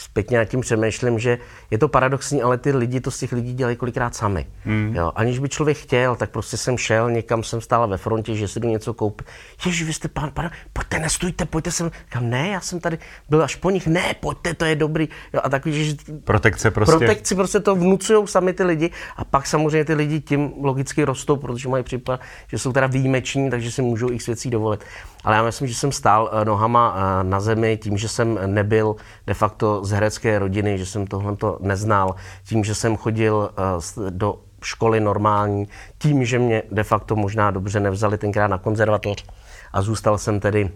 zpětně 0.00 0.38
nad 0.38 0.44
tím 0.44 0.60
přemýšlím, 0.60 1.18
že 1.18 1.38
je 1.70 1.78
to 1.78 1.88
paradoxní, 1.88 2.42
ale 2.42 2.58
ty 2.58 2.72
lidi 2.72 3.00
to 3.00 3.10
z 3.10 3.18
těch 3.18 3.32
lidí 3.32 3.54
dělají 3.54 3.76
kolikrát 3.76 4.14
sami. 4.14 4.46
Mm. 4.64 4.92
Jo, 4.96 5.12
aniž 5.14 5.38
by 5.38 5.48
člověk 5.48 5.76
chtěl, 5.76 6.16
tak 6.16 6.30
prostě 6.30 6.56
jsem 6.56 6.78
šel, 6.78 7.10
někam 7.10 7.42
jsem 7.42 7.60
stál 7.60 7.88
ve 7.88 7.96
frontě, 7.96 8.34
že 8.34 8.48
si 8.48 8.60
jdu 8.60 8.68
něco 8.68 8.94
koupit. 8.94 9.26
Ježiš, 9.66 9.82
vy 9.82 9.92
jste 9.92 10.08
pán, 10.08 10.30
pán, 10.34 10.50
pojďte, 10.72 10.98
nestůjte, 10.98 11.44
pojďte 11.44 11.70
sem. 11.72 11.90
Kam 12.08 12.30
ne, 12.30 12.48
já 12.48 12.60
jsem 12.60 12.80
tady 12.80 12.98
byl 13.28 13.42
až 13.42 13.56
po 13.56 13.70
nich, 13.70 13.86
ne, 13.86 14.14
pojďte, 14.20 14.54
to 14.54 14.64
je 14.64 14.76
dobrý. 14.76 15.08
Jo, 15.34 15.40
a 15.44 15.48
takový, 15.48 15.84
že 15.84 15.96
protekce 16.24 16.70
prostě. 16.70 16.96
Protekci 16.96 17.34
prostě 17.34 17.60
to 17.60 17.76
vnucují 17.76 18.26
sami 18.26 18.52
ty 18.52 18.64
lidi 18.64 18.90
a 19.16 19.24
pak 19.24 19.46
samozřejmě 19.46 19.84
ty 19.84 19.94
lidi 19.94 20.20
tím 20.20 20.52
logicky 20.60 21.04
rostou, 21.04 21.36
protože 21.36 21.68
mají 21.68 21.84
případ, 21.84 22.20
že 22.48 22.58
jsou 22.58 22.72
teda 22.72 22.86
výjimeční, 22.86 23.50
takže 23.50 23.72
si 23.72 23.82
můžou 23.82 24.12
x 24.12 24.26
věcí 24.26 24.50
dovolit. 24.50 24.84
Ale 25.24 25.36
já 25.36 25.42
myslím, 25.42 25.68
že 25.68 25.74
jsem 25.74 25.92
stál 25.92 26.30
eh, 26.32 26.44
nohama 26.44 26.94
eh, 26.96 27.24
na 27.24 27.40
zemi 27.40 27.76
tím, 27.76 27.98
že 27.98 28.08
jsem 28.08 28.38
nebyl 28.46 28.96
de 29.26 29.34
facto 29.34 29.84
z 29.84 29.90
herecké 29.90 30.38
rodiny, 30.38 30.78
že 30.78 30.86
jsem 30.86 31.06
tohle 31.06 31.36
neznal, 31.60 32.14
tím, 32.44 32.64
že 32.64 32.74
jsem 32.74 32.96
chodil 32.96 33.50
eh, 33.52 34.10
do 34.10 34.38
školy 34.62 35.00
normální, 35.00 35.68
tím, 35.98 36.24
že 36.24 36.38
mě 36.38 36.62
de 36.70 36.84
facto 36.84 37.16
možná 37.16 37.50
dobře 37.50 37.80
nevzali 37.80 38.18
tenkrát 38.18 38.46
na 38.46 38.58
konzervatoř 38.58 39.24
a 39.72 39.82
zůstal 39.82 40.18
jsem 40.18 40.40
tedy 40.40 40.70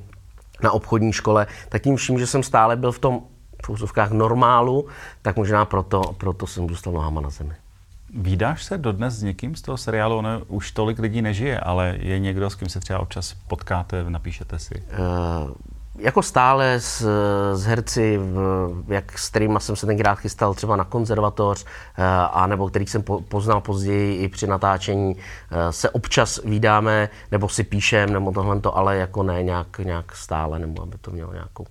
na 0.62 0.72
obchodní 0.72 1.12
škole, 1.12 1.46
tak 1.68 1.82
tím 1.82 1.96
vším, 1.96 2.18
že 2.18 2.26
jsem 2.26 2.42
stále 2.42 2.76
byl 2.76 2.92
v 2.92 2.98
tom 2.98 3.22
v 3.68 4.12
normálu, 4.12 4.86
tak 5.22 5.36
možná 5.36 5.64
proto, 5.64 6.02
proto 6.18 6.46
jsem 6.46 6.68
zůstal 6.68 6.92
nohama 6.92 7.20
na 7.20 7.30
zemi. 7.30 7.54
Vídáš 8.16 8.64
se 8.64 8.78
dodnes 8.78 9.14
s 9.14 9.22
někým 9.22 9.56
z 9.56 9.62
toho 9.62 9.78
seriálu? 9.78 10.16
Ono 10.16 10.40
už 10.48 10.72
tolik 10.72 10.98
lidí 10.98 11.22
nežije, 11.22 11.60
ale 11.60 11.96
je 11.98 12.18
někdo, 12.18 12.50
s 12.50 12.54
kým 12.54 12.68
se 12.68 12.80
třeba 12.80 12.98
občas 12.98 13.34
potkáte, 13.48 14.04
napíšete 14.08 14.58
si? 14.58 14.74
Uh, 14.74 15.50
jako 15.98 16.22
stále 16.22 16.80
s, 16.80 17.06
s 17.54 17.64
herci, 17.64 18.18
v, 18.18 18.84
jak 18.88 19.18
s 19.18 19.28
kterými 19.28 19.58
jsem 19.58 19.76
se 19.76 19.86
tenkrát 19.86 20.14
chystal 20.14 20.54
třeba 20.54 20.76
na 20.76 20.84
konzervatoř, 20.84 21.64
uh, 21.64 22.04
a 22.32 22.46
nebo 22.46 22.68
kterých 22.68 22.90
jsem 22.90 23.02
po, 23.02 23.20
poznal 23.20 23.60
později 23.60 24.16
i 24.16 24.28
při 24.28 24.46
natáčení, 24.46 25.14
uh, 25.14 25.20
se 25.70 25.90
občas 25.90 26.40
vídáme, 26.44 27.08
nebo 27.32 27.48
si 27.48 27.64
píšem, 27.64 28.12
nebo 28.12 28.32
tohle, 28.32 28.60
ale 28.74 28.96
jako 28.96 29.22
ne 29.22 29.42
nějak, 29.42 29.78
nějak 29.78 30.16
stále, 30.16 30.58
nebo 30.58 30.82
aby 30.82 30.98
to 30.98 31.10
mělo 31.10 31.32
nějakou 31.32 31.66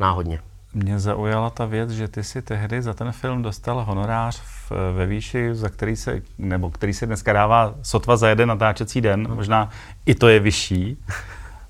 náhodně. 0.00 0.40
Mě 0.76 0.98
zaujala 0.98 1.50
ta 1.50 1.64
věc, 1.64 1.90
že 1.90 2.08
ty 2.08 2.24
si 2.24 2.42
tehdy 2.42 2.82
za 2.82 2.94
ten 2.94 3.12
film 3.12 3.42
dostal 3.42 3.84
honorář 3.84 4.40
v, 4.40 4.72
ve 4.96 5.06
výši, 5.06 5.54
za 5.54 5.68
který 5.68 5.96
se, 5.96 6.22
nebo 6.38 6.70
který 6.70 6.92
se 6.94 7.06
dneska 7.06 7.32
dává 7.32 7.74
sotva 7.82 8.16
za 8.16 8.28
jeden 8.28 8.48
natáčecí 8.48 9.00
den, 9.00 9.22
no. 9.22 9.34
možná 9.34 9.70
i 10.06 10.14
to 10.14 10.28
je 10.28 10.40
vyšší. 10.40 10.98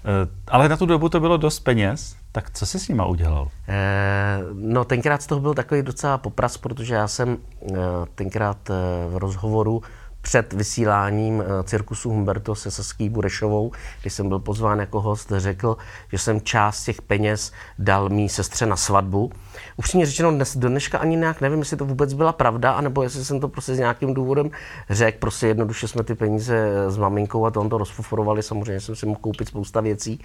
Eh, 0.09 0.29
ale 0.49 0.69
na 0.69 0.77
tu 0.77 0.87
dobu 0.87 1.09
to 1.09 1.21
bylo 1.21 1.37
dost 1.37 1.61
peněz, 1.61 2.17
tak 2.33 2.51
co 2.51 2.67
jsi 2.67 2.79
s 2.81 2.89
nima 2.89 3.07
udělal? 3.07 3.49
Eh, 3.69 4.39
no 4.53 4.85
tenkrát 4.85 5.23
z 5.23 5.27
toho 5.27 5.41
byl 5.41 5.55
takový 5.55 5.83
docela 5.83 6.19
popras, 6.19 6.59
protože 6.59 6.95
já 6.95 7.09
jsem 7.09 7.39
eh, 7.39 7.77
tenkrát 8.15 8.71
eh, 8.71 8.75
v 9.09 9.17
rozhovoru 9.17 9.83
před 10.27 10.53
vysíláním 10.53 11.43
eh, 11.43 11.63
cirkusu 11.63 12.11
Humberto 12.11 12.55
se 12.55 12.71
Saský 12.71 13.09
Burešovou, 13.09 13.73
když 14.03 14.13
jsem 14.13 14.29
byl 14.29 14.39
pozván 14.39 14.81
jako 14.81 15.01
host, 15.01 15.33
řekl, 15.37 15.77
že 16.13 16.19
jsem 16.19 16.41
část 16.41 16.85
těch 16.85 17.03
peněz 17.03 17.53
dal 17.79 18.09
mý 18.09 18.29
sestře 18.29 18.67
na 18.67 18.77
svatbu. 18.77 19.31
Upřímně 19.77 20.07
řečeno, 20.07 20.31
dnes, 20.31 20.57
do 20.57 20.69
dneška 20.69 20.99
ani 20.99 21.17
nějak 21.17 21.41
nevím, 21.41 21.59
jestli 21.59 21.77
to 21.77 21.85
vůbec 21.85 22.15
byla 22.15 22.33
pravda, 22.33 22.73
anebo 22.73 23.03
jestli 23.03 23.25
jsem 23.25 23.41
to 23.41 23.49
prostě 23.49 23.75
s 23.75 23.79
nějakým 23.79 24.15
důvodem 24.15 24.51
řekl. 24.91 25.19
Prostě 25.19 25.47
jednoduše 25.47 25.89
jsme 25.89 26.03
ty 26.05 26.15
peníze 26.15 26.57
eh, 26.57 26.91
s 26.91 26.99
maminkou 26.99 27.47
a 27.47 27.51
to 27.51 27.61
on 27.61 27.69
to 27.69 27.79
rozfoforovali. 27.79 28.43
Samozřejmě 28.43 28.81
jsem 28.81 28.97
si 28.97 29.07
mohl 29.07 29.19
koupit 29.21 29.49
spousta 29.49 29.81
věcí 29.81 30.21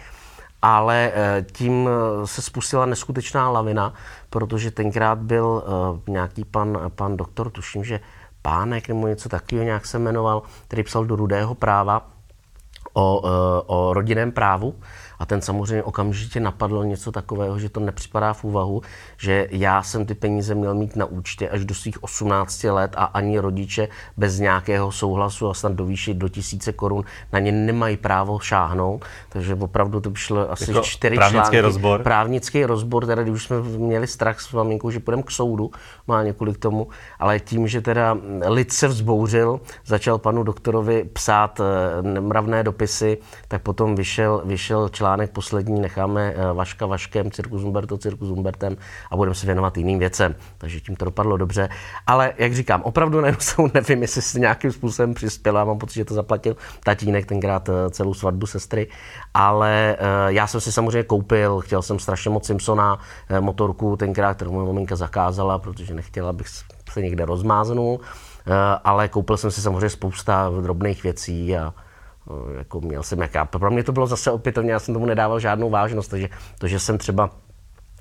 ale 0.63 1.11
eh, 1.13 1.45
tím 1.51 1.89
se 2.25 2.41
spustila 2.41 2.85
neskutečná 2.85 3.49
lavina, 3.49 3.93
protože 4.29 4.71
tenkrát 4.71 5.17
byl 5.17 5.63
nějaký 6.07 6.45
pan, 6.45 6.91
pan 6.95 7.17
doktor, 7.17 7.49
tuším, 7.49 7.83
že 7.83 7.99
Pánek 8.41 8.87
nebo 8.87 9.07
něco 9.07 9.29
takového 9.29 9.65
nějak 9.65 9.85
se 9.85 9.99
jmenoval, 9.99 10.41
který 10.67 10.83
psal 10.83 11.05
do 11.05 11.15
Rudého 11.15 11.55
práva 11.55 12.07
o, 12.93 13.21
eh, 13.25 13.63
o 13.65 13.93
rodinném 13.93 14.31
právu 14.31 14.75
a 15.21 15.25
ten 15.25 15.41
samozřejmě 15.41 15.83
okamžitě 15.83 16.39
napadlo 16.39 16.83
něco 16.83 17.11
takového, 17.11 17.59
že 17.59 17.69
to 17.69 17.79
nepřipadá 17.79 18.33
v 18.33 18.43
úvahu, 18.43 18.81
že 19.17 19.47
já 19.51 19.83
jsem 19.83 20.05
ty 20.05 20.13
peníze 20.13 20.55
měl 20.55 20.75
mít 20.75 20.95
na 20.95 21.05
účtě 21.05 21.49
až 21.49 21.65
do 21.65 21.75
svých 21.75 22.03
18 22.03 22.63
let 22.63 22.91
a 22.97 23.03
ani 23.03 23.39
rodiče 23.39 23.87
bez 24.17 24.39
nějakého 24.39 24.91
souhlasu 24.91 25.49
a 25.49 25.53
snad 25.53 25.71
do 25.73 25.85
výši 25.85 26.13
do 26.13 26.29
tisíce 26.29 26.73
korun 26.73 27.03
na 27.33 27.39
ně 27.39 27.51
nemají 27.51 27.97
právo 27.97 28.39
šáhnout. 28.39 29.05
Takže 29.29 29.55
opravdu 29.55 29.99
to 30.01 30.15
šlo 30.15 30.51
asi 30.51 30.71
jako 30.71 30.83
čtyři 30.83 31.15
právnický 31.15 31.41
články. 31.41 31.61
rozbor. 31.61 32.03
Právnický 32.03 32.65
rozbor, 32.65 33.05
teda 33.05 33.23
když 33.23 33.33
už 33.33 33.43
jsme 33.43 33.61
měli 33.61 34.07
strach 34.07 34.41
s 34.41 34.53
maminkou, 34.53 34.91
že 34.91 34.99
půjdeme 34.99 35.23
k 35.23 35.31
soudu, 35.31 35.71
má 36.07 36.23
několik 36.23 36.57
tomu, 36.57 36.87
ale 37.19 37.39
tím, 37.39 37.67
že 37.67 37.81
teda 37.81 38.17
lid 38.47 38.71
se 38.71 38.87
vzbouřil, 38.87 39.59
začal 39.85 40.17
panu 40.17 40.43
doktorovi 40.43 41.03
psát 41.13 41.61
eh, 41.61 42.19
mravné 42.19 42.63
dopisy, 42.63 43.17
tak 43.47 43.61
potom 43.61 43.95
vyšel, 43.95 44.41
vyšel 44.45 44.89
článek 44.89 45.10
článek 45.11 45.31
poslední 45.31 45.81
necháme 45.81 46.33
eh, 46.35 46.53
Vaška 46.53 46.85
Vaškem, 46.85 47.31
Cirkus 47.31 47.63
Umberto, 47.63 47.97
Cirkus 47.97 48.29
Umbertem 48.29 48.77
a 49.11 49.15
budeme 49.15 49.35
se 49.35 49.45
věnovat 49.45 49.77
jiným 49.77 49.99
věcem. 49.99 50.35
Takže 50.57 50.79
tím 50.79 50.95
to 50.95 51.05
dopadlo 51.05 51.37
dobře. 51.37 51.69
Ale 52.07 52.33
jak 52.37 52.53
říkám, 52.53 52.81
opravdu 52.81 53.21
na 53.21 53.27
nevím, 53.73 54.01
jestli 54.01 54.21
se 54.21 54.39
nějakým 54.39 54.71
způsobem 54.71 55.13
přispěl, 55.13 55.65
mám 55.65 55.77
pocit, 55.77 55.95
že 55.95 56.05
to 56.05 56.13
zaplatil 56.13 56.55
tatínek 56.83 57.25
tenkrát 57.25 57.69
eh, 57.69 57.89
celou 57.89 58.13
svatbu 58.13 58.45
sestry, 58.45 58.87
ale 59.33 59.97
eh, 59.99 60.33
já 60.33 60.47
jsem 60.47 60.61
si 60.61 60.71
samozřejmě 60.71 61.03
koupil, 61.03 61.59
chtěl 61.59 61.81
jsem 61.81 61.99
strašně 61.99 62.31
moc 62.31 62.45
Simpsona 62.45 62.99
motorku 63.39 63.97
tenkrát, 63.97 64.33
kterou 64.33 64.51
moje 64.51 64.67
maminka 64.67 64.95
zakázala, 64.95 65.59
protože 65.59 65.93
nechtěla, 65.93 66.29
abych 66.29 66.47
se 66.91 67.01
někde 67.01 67.25
rozmáznul, 67.25 67.99
ale 68.83 69.07
koupil 69.07 69.37
jsem 69.37 69.51
si 69.51 69.61
samozřejmě 69.61 69.89
spousta 69.89 70.49
drobných 70.61 71.03
věcí 71.03 71.57
a 71.57 71.73
jako 72.57 72.81
měl 72.81 73.03
jsem 73.03 73.19
jaká. 73.21 73.45
Pro 73.45 73.71
mě 73.71 73.83
to 73.83 73.91
bylo 73.91 74.07
zase 74.07 74.31
opětovně, 74.31 74.71
já 74.71 74.79
jsem 74.79 74.93
tomu 74.93 75.05
nedával 75.05 75.39
žádnou 75.39 75.69
vážnost, 75.69 76.07
takže 76.07 76.29
to, 76.59 76.67
že 76.67 76.79
jsem 76.79 76.97
třeba 76.97 77.29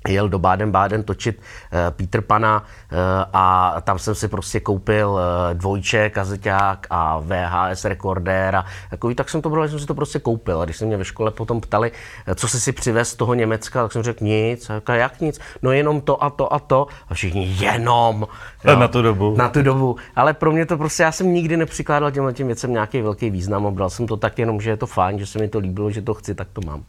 jel 0.07 0.29
do 0.29 0.39
Baden-Baden 0.39 1.03
točit 1.03 1.39
uh, 1.39 1.79
Peter 1.89 2.21
Pana 2.21 2.59
uh, 2.59 2.97
a 3.33 3.75
tam 3.81 3.99
jsem 3.99 4.15
si 4.15 4.27
prostě 4.27 4.59
koupil 4.59 5.09
uh, 5.09 5.19
dvojče, 5.53 6.09
kazeťák 6.09 6.87
a 6.89 7.19
VHS 7.19 7.85
rekordér 7.85 8.55
a 8.55 8.65
takový, 8.89 9.15
tak 9.15 9.29
jsem 9.29 9.41
to 9.41 9.49
bral, 9.49 9.67
jsem 9.67 9.79
si 9.79 9.85
to 9.85 9.95
prostě 9.95 10.19
koupil. 10.19 10.61
A 10.61 10.65
když 10.65 10.77
se 10.77 10.85
mě 10.85 10.97
ve 10.97 11.05
škole 11.05 11.31
potom 11.31 11.61
ptali, 11.61 11.91
co 12.35 12.47
jsi 12.47 12.59
si 12.59 12.71
přivez 12.71 13.09
z 13.09 13.15
toho 13.15 13.33
Německa, 13.33 13.81
tak 13.81 13.91
jsem 13.91 14.03
řekl 14.03 14.23
nic. 14.23 14.69
A 14.69 14.79
říkal, 14.79 14.95
jak 14.95 15.21
nic? 15.21 15.39
No 15.61 15.71
jenom 15.71 16.01
to 16.01 16.23
a 16.23 16.29
to 16.29 16.53
a 16.53 16.59
to. 16.59 16.87
A 17.09 17.13
všichni 17.13 17.55
jenom. 17.59 18.27
Jo, 18.63 18.79
na 18.79 18.87
tu 18.87 19.01
dobu. 19.01 19.35
Na 19.37 19.49
tu 19.49 19.61
dobu. 19.61 19.95
Ale 20.15 20.33
pro 20.33 20.51
mě 20.51 20.65
to 20.65 20.77
prostě, 20.77 21.03
já 21.03 21.11
jsem 21.11 21.33
nikdy 21.33 21.57
nepřikládal 21.57 22.11
těmhle 22.11 22.33
těm 22.33 22.47
věcem 22.47 22.71
nějaký 22.71 23.01
velký 23.01 23.29
význam. 23.29 23.73
Bral 23.73 23.89
jsem 23.89 24.07
to 24.07 24.17
tak 24.17 24.39
jenom, 24.39 24.61
že 24.61 24.69
je 24.69 24.77
to 24.77 24.87
fajn, 24.87 25.19
že 25.19 25.25
se 25.25 25.39
mi 25.39 25.47
to 25.47 25.59
líbilo, 25.59 25.91
že 25.91 26.01
to 26.01 26.13
chci, 26.13 26.35
tak 26.35 26.47
to 26.53 26.61
mám. 26.65 26.83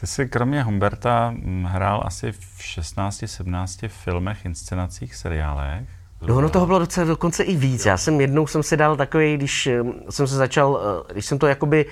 Ty 0.00 0.06
jsi 0.06 0.28
kromě 0.28 0.62
Humberta 0.62 1.34
hrál 1.64 2.02
asi 2.04 2.32
v 2.32 2.58
16-17 2.60 3.88
filmech, 3.88 4.44
inscenacích, 4.44 5.14
seriálech. 5.14 5.88
No 6.26 6.36
ono 6.36 6.48
toho 6.48 6.66
bylo 6.66 6.78
docela 6.78 7.06
dokonce 7.06 7.42
i 7.42 7.56
víc. 7.56 7.86
Já 7.86 7.96
jsem 7.96 8.20
jednou 8.20 8.46
jsem 8.46 8.62
si 8.62 8.76
dal 8.76 8.96
takový, 8.96 9.36
když 9.36 9.66
eh, 9.66 9.82
jsem 10.10 10.26
se 10.26 10.36
začal, 10.36 10.80
eh, 11.08 11.12
když 11.12 11.26
jsem 11.26 11.38
to 11.38 11.46
jakoby 11.46 11.86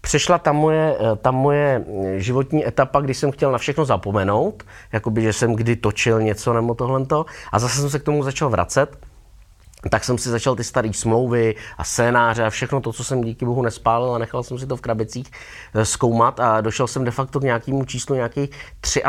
přešla 0.00 0.38
ta 0.38 0.52
moje, 0.52 0.96
eh, 1.00 1.16
ta 1.16 1.30
moje 1.30 1.84
životní 2.16 2.66
etapa, 2.66 3.00
kdy 3.00 3.14
jsem 3.14 3.32
chtěl 3.32 3.52
na 3.52 3.58
všechno 3.58 3.84
zapomenout, 3.84 4.62
jakoby, 4.92 5.22
že 5.22 5.32
jsem 5.32 5.54
kdy 5.54 5.76
točil 5.76 6.22
něco 6.22 6.52
nebo 6.52 6.74
tohle 6.74 7.06
a 7.52 7.58
zase 7.58 7.80
jsem 7.80 7.90
se 7.90 7.98
k 7.98 8.02
tomu 8.02 8.22
začal 8.22 8.50
vracet 8.50 8.98
tak 9.90 10.04
jsem 10.04 10.18
si 10.18 10.28
začal 10.28 10.56
ty 10.56 10.64
staré 10.64 10.92
smlouvy 10.92 11.54
a 11.78 11.84
scénáře 11.84 12.44
a 12.44 12.50
všechno 12.50 12.80
to, 12.80 12.92
co 12.92 13.04
jsem 13.04 13.20
díky 13.20 13.44
bohu 13.44 13.62
nespálil 13.62 14.14
a 14.14 14.18
nechal 14.18 14.42
jsem 14.42 14.58
si 14.58 14.66
to 14.66 14.76
v 14.76 14.80
krabicích 14.80 15.30
eh, 15.74 15.84
zkoumat 15.84 16.40
a 16.40 16.60
došel 16.60 16.86
jsem 16.86 17.04
de 17.04 17.10
facto 17.10 17.40
k 17.40 17.42
nějakému 17.42 17.84
číslu 17.84 18.14
nějakých 18.14 18.50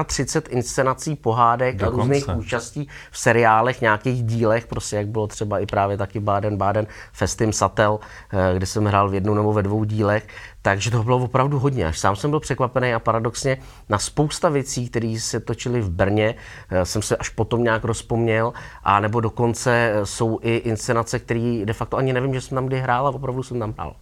33 0.05 0.41
inscenací 0.49 1.15
pohádek 1.15 1.75
Dokonce. 1.75 1.95
a 1.95 2.03
různých 2.03 2.37
účastí 2.37 2.87
v 3.11 3.19
seriálech, 3.19 3.81
nějakých 3.81 4.23
dílech, 4.23 4.67
prostě 4.67 4.95
jak 4.95 5.07
bylo 5.07 5.27
třeba 5.27 5.59
i 5.59 5.65
právě 5.65 5.97
taky 5.97 6.19
Baden-Baden, 6.19 6.87
Festim 7.13 7.53
Satel, 7.53 7.99
eh, 8.33 8.57
kde 8.57 8.65
jsem 8.65 8.85
hrál 8.85 9.09
v 9.09 9.13
jednu 9.13 9.33
nebo 9.33 9.53
ve 9.53 9.63
dvou 9.63 9.83
dílech, 9.83 10.27
takže 10.65 10.91
to 10.91 11.03
bylo 11.03 11.17
opravdu 11.17 11.59
hodně. 11.59 11.85
Až 11.85 11.99
sám 11.99 12.15
jsem 12.15 12.29
byl 12.29 12.39
překvapený 12.39 12.93
a 12.93 12.99
paradoxně 12.99 13.57
na 13.89 13.99
spousta 13.99 14.49
věcí, 14.49 14.89
které 14.89 15.15
se 15.19 15.39
točily 15.39 15.81
v 15.81 15.89
Brně, 15.89 16.35
eh, 16.69 16.85
jsem 16.85 17.01
se 17.01 17.17
až 17.17 17.29
potom 17.29 17.63
nějak 17.63 17.83
rozpomněl, 17.83 18.53
a 18.83 18.99
nebo 18.99 19.19
dokonce 19.19 19.93
eh, 19.95 20.05
jsou 20.05 20.39
i 20.41 20.55
inscenace, 20.55 21.19
které 21.19 21.61
de 21.65 21.73
facto 21.73 21.97
ani 21.97 22.13
nevím, 22.13 22.33
že 22.33 22.41
jsem 22.41 22.55
tam 22.55 22.65
kdy 22.65 22.79
hrál 22.79 23.07
a 23.07 23.09
opravdu 23.09 23.43
jsem 23.43 23.59
tam 23.59 23.73
hrál. 23.73 23.95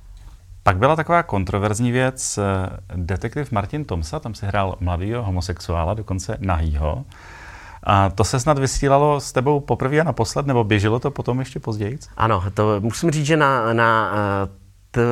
Pak 0.64 0.78
byla 0.78 0.96
taková 0.96 1.24
kontroverzní 1.24 1.92
věc. 1.92 2.38
Eh, 2.38 2.70
detektiv 2.96 3.52
Martin 3.52 3.86
Tomsa, 3.86 4.20
tam 4.20 4.34
si 4.34 4.46
hrál 4.46 4.76
mladýho 4.80 5.24
homosexuála, 5.24 5.94
dokonce 5.94 6.38
nahýho. 6.40 7.06
A 7.84 8.10
to 8.10 8.24
se 8.24 8.40
snad 8.40 8.60
vysílalo 8.60 9.20
s 9.20 9.32
tebou 9.32 9.60
poprvé 9.60 10.00
a 10.00 10.04
naposled, 10.04 10.46
nebo 10.48 10.64
běželo 10.64 11.00
to 11.00 11.12
potom 11.12 11.40
ještě 11.40 11.60
později? 11.60 12.00
Ano, 12.18 12.44
to 12.54 12.82
musím 12.82 13.12
říct, 13.12 13.26
že 13.26 13.38
na, 13.38 13.74
na 13.74 14.12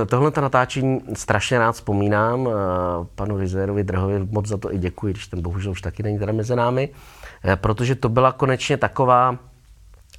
Tohle 0.07 0.31
to 0.31 0.41
natáčení 0.41 1.01
strašně 1.13 1.59
rád 1.59 1.71
vzpomínám. 1.71 2.49
Panu 3.15 3.37
Rizérovi 3.37 3.83
Drhovi 3.83 4.27
moc 4.31 4.47
za 4.47 4.57
to 4.57 4.73
i 4.73 4.77
děkuji, 4.77 5.13
když 5.13 5.27
ten 5.27 5.41
bohužel 5.41 5.71
už 5.71 5.81
taky 5.81 6.03
není 6.03 6.19
teda 6.19 6.33
mezi 6.33 6.55
námi, 6.55 6.89
e, 7.45 7.55
protože 7.55 7.95
to 7.95 8.09
byla 8.09 8.31
konečně 8.31 8.77
taková 8.77 9.37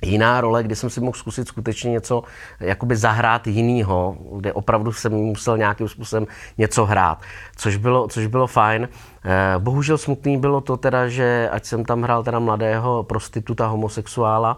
jiná 0.03 0.41
role, 0.41 0.63
kdy 0.63 0.77
jsem 0.77 0.91
si 0.91 1.01
mohl 1.01 1.19
zkusit 1.19 1.49
skutečně 1.49 1.91
něco 1.91 2.23
jakoby 2.61 2.97
zahrát 2.97 3.47
jinýho, 3.47 4.17
kde 4.37 4.53
opravdu 4.53 4.93
jsem 4.93 5.13
musel 5.13 5.59
nějakým 5.59 5.89
způsobem 5.89 6.27
něco 6.59 6.85
hrát, 6.85 7.23
což 7.57 7.77
bylo, 7.77 8.09
což 8.09 8.27
bylo 8.27 8.47
fajn. 8.47 8.89
E, 9.25 9.59
bohužel 9.59 9.99
smutný 9.99 10.39
bylo 10.39 10.61
to 10.61 10.77
teda, 10.77 11.09
že 11.09 11.49
ať 11.53 11.65
jsem 11.65 11.85
tam 11.85 12.03
hrál 12.03 12.23
teda 12.23 12.39
mladého 12.39 13.03
prostituta 13.03 13.67
homosexuála, 13.67 14.57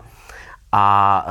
a 0.72 1.26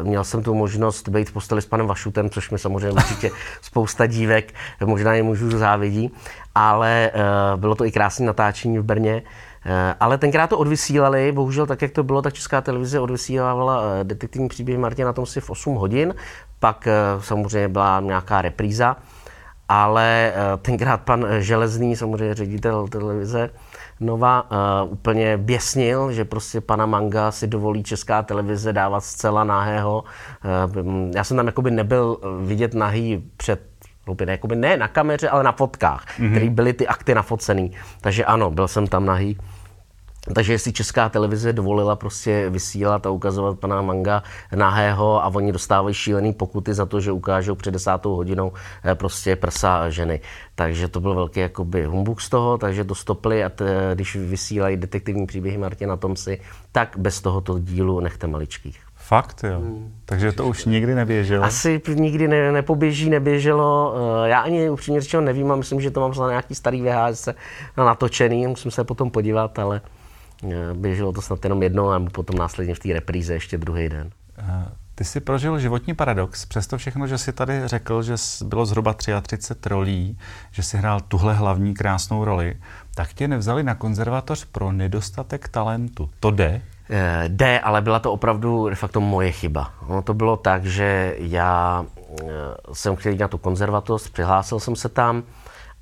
e, 0.00 0.04
měl 0.04 0.24
jsem 0.24 0.42
tu 0.42 0.54
možnost 0.54 1.08
být 1.08 1.30
v 1.30 1.32
posteli 1.32 1.62
s 1.62 1.66
panem 1.66 1.86
Vašutem, 1.86 2.30
což 2.30 2.50
mi 2.50 2.58
samozřejmě 2.58 2.90
určitě 2.90 3.30
spousta 3.62 4.06
dívek 4.06 4.54
možná 4.84 5.14
je 5.14 5.22
můžu 5.22 5.58
závidí, 5.58 6.12
ale 6.54 7.10
e, 7.10 7.12
bylo 7.56 7.74
to 7.74 7.84
i 7.84 7.92
krásné 7.92 8.26
natáčení 8.26 8.78
v 8.78 8.82
Brně. 8.82 9.22
E, 9.66 9.94
ale 10.00 10.18
tenkrát 10.18 10.50
to 10.50 10.58
odvysílali, 10.58 11.32
bohužel 11.32 11.66
tak, 11.66 11.82
jak 11.82 11.90
to 11.90 12.02
bylo, 12.02 12.22
tak 12.22 12.34
Česká 12.34 12.60
televize 12.60 13.00
odvysílávala 13.00 13.82
e, 14.00 14.04
detektivní 14.04 14.48
příběh 14.48 14.78
Martina 14.78 15.12
tom 15.12 15.26
si 15.26 15.40
v 15.40 15.50
8 15.50 15.74
hodin, 15.74 16.14
pak 16.60 16.86
e, 16.86 16.92
samozřejmě 17.20 17.68
byla 17.68 18.00
nějaká 18.00 18.42
repríza, 18.42 18.96
ale 19.68 20.32
e, 20.34 20.56
tenkrát 20.56 21.00
pan 21.00 21.26
Železný, 21.38 21.96
samozřejmě 21.96 22.34
ředitel 22.34 22.88
televize, 22.88 23.50
Nova 24.00 24.50
uh, 24.50 24.92
úplně 24.92 25.36
běsnil, 25.36 26.12
že 26.12 26.24
prostě 26.24 26.60
pana 26.60 26.86
Manga 26.86 27.30
si 27.30 27.46
dovolí 27.46 27.82
česká 27.82 28.22
televize 28.22 28.72
dávat 28.72 29.00
zcela 29.00 29.44
nahého. 29.44 30.04
Uh, 30.74 31.10
já 31.14 31.24
jsem 31.24 31.36
tam 31.36 31.46
jakoby 31.46 31.70
nebyl 31.70 32.18
vidět 32.40 32.74
nahý 32.74 33.30
před 33.36 33.60
ne, 34.26 34.32
jakoby 34.32 34.56
ne 34.56 34.76
na 34.76 34.88
kameře, 34.88 35.28
ale 35.28 35.42
na 35.42 35.52
fotkách, 35.52 36.04
mm-hmm. 36.06 36.30
které 36.30 36.50
byly 36.50 36.72
ty 36.72 36.86
akty 36.86 37.14
nafocený. 37.14 37.72
Takže 38.00 38.24
ano, 38.24 38.50
byl 38.50 38.68
jsem 38.68 38.86
tam 38.86 39.06
nahý. 39.06 39.38
Takže 40.34 40.52
jestli 40.52 40.72
česká 40.72 41.08
televize 41.08 41.52
dovolila 41.52 41.96
prostě 41.96 42.50
vysílat 42.50 43.06
a 43.06 43.10
ukazovat 43.10 43.58
pana 43.58 43.82
Manga 43.82 44.22
nahého 44.54 45.24
a 45.24 45.26
oni 45.26 45.52
dostávají 45.52 45.94
šílený 45.94 46.32
pokuty 46.32 46.74
za 46.74 46.86
to, 46.86 47.00
že 47.00 47.12
ukážou 47.12 47.54
před 47.54 47.70
desátou 47.70 48.16
hodinou 48.16 48.52
eh, 48.84 48.94
prostě 48.94 49.36
prsa 49.36 49.90
ženy. 49.90 50.20
Takže 50.54 50.88
to 50.88 51.00
byl 51.00 51.14
velký 51.14 51.40
jakoby 51.40 51.84
humbuk 51.84 52.20
z 52.20 52.28
toho, 52.28 52.58
takže 52.58 52.84
to 52.84 52.94
stopli 52.94 53.44
a 53.44 53.48
t, 53.48 53.90
když 53.94 54.16
vysílají 54.16 54.76
detektivní 54.76 55.26
příběhy 55.26 55.58
Martina 55.58 55.96
Tomsi, 55.96 56.40
tak 56.72 56.94
bez 56.98 57.20
tohoto 57.20 57.58
dílu 57.58 58.00
nechte 58.00 58.26
maličkých. 58.26 58.80
Fakt, 58.94 59.44
jo. 59.44 59.58
Hmm. 59.58 59.92
Takže 60.04 60.32
to 60.32 60.46
už 60.46 60.64
nikdy 60.64 60.94
neběželo? 60.94 61.44
Asi 61.44 61.80
nikdy 61.94 62.28
ne, 62.28 62.52
nepoběží, 62.52 63.10
neběželo. 63.10 63.94
Eh, 64.24 64.28
já 64.28 64.40
ani 64.40 64.70
upřímně 64.70 65.00
řečeno 65.00 65.22
nevím 65.22 65.52
a 65.52 65.56
myslím, 65.56 65.80
že 65.80 65.90
to 65.90 66.00
mám 66.00 66.14
za 66.14 66.28
nějaký 66.28 66.54
starý 66.54 66.82
VHS 66.82 67.28
natočený, 67.76 68.46
musím 68.46 68.70
se 68.70 68.84
potom 68.84 69.10
podívat, 69.10 69.58
ale 69.58 69.80
běželo 70.74 71.12
to 71.12 71.22
snad 71.22 71.44
jenom 71.44 71.62
jedno 71.62 71.90
a 71.90 72.00
potom 72.12 72.38
následně 72.38 72.74
v 72.74 72.78
té 72.78 72.92
repríze 72.92 73.34
ještě 73.34 73.58
druhý 73.58 73.88
den. 73.88 74.10
Eh, 74.38 74.66
ty 74.94 75.04
jsi 75.04 75.20
prožil 75.20 75.58
životní 75.58 75.94
paradox, 75.94 76.46
přesto 76.46 76.78
všechno, 76.78 77.06
že 77.06 77.18
jsi 77.18 77.32
tady 77.32 77.68
řekl, 77.68 78.02
že 78.02 78.14
bylo 78.44 78.66
zhruba 78.66 78.94
33 79.22 79.68
rolí, 79.68 80.18
že 80.50 80.62
jsi 80.62 80.76
hrál 80.76 81.00
tuhle 81.00 81.34
hlavní 81.34 81.74
krásnou 81.74 82.24
roli, 82.24 82.56
tak 82.94 83.12
tě 83.12 83.28
nevzali 83.28 83.62
na 83.62 83.74
konzervatoř 83.74 84.44
pro 84.44 84.72
nedostatek 84.72 85.48
talentu. 85.48 86.10
To 86.20 86.30
jde? 86.30 86.62
Eh, 86.90 87.24
jde, 87.28 87.60
ale 87.60 87.82
byla 87.82 87.98
to 87.98 88.12
opravdu 88.12 88.68
de 88.68 88.74
facto 88.74 89.00
moje 89.00 89.32
chyba. 89.32 89.72
Ono 89.86 90.02
to 90.02 90.14
bylo 90.14 90.36
tak, 90.36 90.64
že 90.64 91.14
já 91.18 91.84
jsem 92.72 92.96
chtěl 92.96 93.12
jít 93.12 93.20
na 93.20 93.28
tu 93.28 93.38
konzervatoř, 93.38 94.10
přihlásil 94.10 94.60
jsem 94.60 94.76
se 94.76 94.88
tam, 94.88 95.22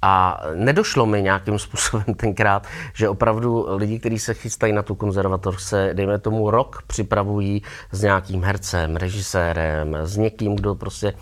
a 0.06 0.40
nedošlo 0.54 1.06
mi 1.06 1.22
nějakým 1.22 1.58
způsobem 1.58 2.04
tenkrát, 2.16 2.66
že 2.94 3.08
opravdu 3.08 3.66
lidi, 3.76 3.98
kteří 3.98 4.18
se 4.18 4.34
chystají 4.34 4.72
na 4.72 4.82
tu 4.82 4.94
konzervatoř, 4.94 5.62
se, 5.62 5.90
dejme 5.92 6.18
tomu, 6.18 6.50
rok 6.50 6.82
připravují 6.86 7.62
s 7.92 8.02
nějakým 8.02 8.42
hercem, 8.42 8.96
režisérem, 8.96 9.96
s 10.02 10.16
někým, 10.16 10.56
kdo 10.56 10.74
prostě 10.74 11.12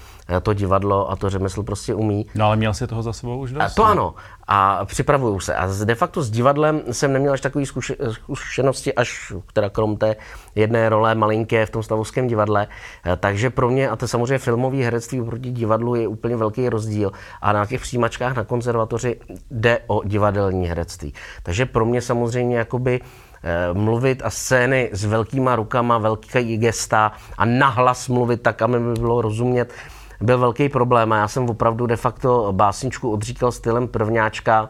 to 0.40 0.53
divadlo 0.53 1.11
a 1.11 1.16
to 1.16 1.31
řemeslo 1.31 1.62
prostě 1.62 1.95
umí. 1.95 2.27
No 2.35 2.47
ale 2.47 2.57
měl 2.57 2.75
si 2.75 2.87
toho 2.87 3.03
za 3.03 3.12
sebou 3.12 3.38
už 3.38 3.53
dost? 3.53 3.62
A 3.62 3.68
to 3.68 3.85
ano. 3.85 4.14
A 4.47 4.85
připravuju 4.85 5.40
se. 5.40 5.55
A 5.55 5.68
de 5.85 5.95
facto 5.95 6.23
s 6.23 6.31
divadlem 6.31 6.83
jsem 6.90 7.12
neměl 7.12 7.33
až 7.33 7.40
takové 7.40 7.64
zkušenosti, 8.11 8.95
až 8.95 9.33
teda 9.53 9.71
krom 9.71 9.97
té 9.97 10.16
jedné 10.55 10.88
role 10.88 11.14
malinké 11.14 11.66
v 11.66 11.71
tom 11.71 11.83
stavovském 11.83 12.27
divadle. 12.27 12.66
Eh, 13.07 13.16
takže 13.16 13.51
pro 13.51 13.71
mě, 13.71 13.88
a 13.88 13.97
to 13.97 14.09
samozřejmě 14.09 14.38
filmové 14.38 14.77
herectví 14.77 15.23
proti 15.23 15.51
divadlu 15.51 15.95
je 15.95 16.09
úplně 16.09 16.37
velký 16.37 16.68
rozdíl. 16.68 17.12
A 17.42 17.53
na 17.53 17.66
těch 17.66 17.81
přijímačkách 17.81 18.37
na 18.37 18.45
konzervatoři 18.45 19.21
jde 19.51 19.81
o 19.87 20.03
divadelní 20.05 20.66
herectví. 20.66 21.14
Takže 21.42 21.66
pro 21.66 21.85
mě 21.85 22.01
samozřejmě 22.03 22.57
jakoby 22.57 23.01
eh, 23.42 23.75
mluvit 23.75 24.23
a 24.25 24.31
scény 24.31 24.90
s 24.92 25.05
velkýma 25.05 25.57
rukama, 25.57 25.99
velký 25.99 26.59
gesta 26.59 27.12
a 27.38 27.45
nahlas 27.45 28.09
mluvit 28.09 28.42
tak, 28.42 28.62
aby 28.62 28.81
mi 28.81 28.92
bylo 28.95 29.23
rozumět, 29.23 29.73
byl 30.20 30.38
velký 30.38 30.68
problém 30.68 31.12
a 31.12 31.16
já 31.16 31.29
jsem 31.29 31.51
opravdu 31.51 31.87
de 31.87 31.96
facto 31.96 32.53
básničku 32.53 33.12
odříkal 33.12 33.53
stylem 33.53 33.88
prvňáčka. 33.88 34.68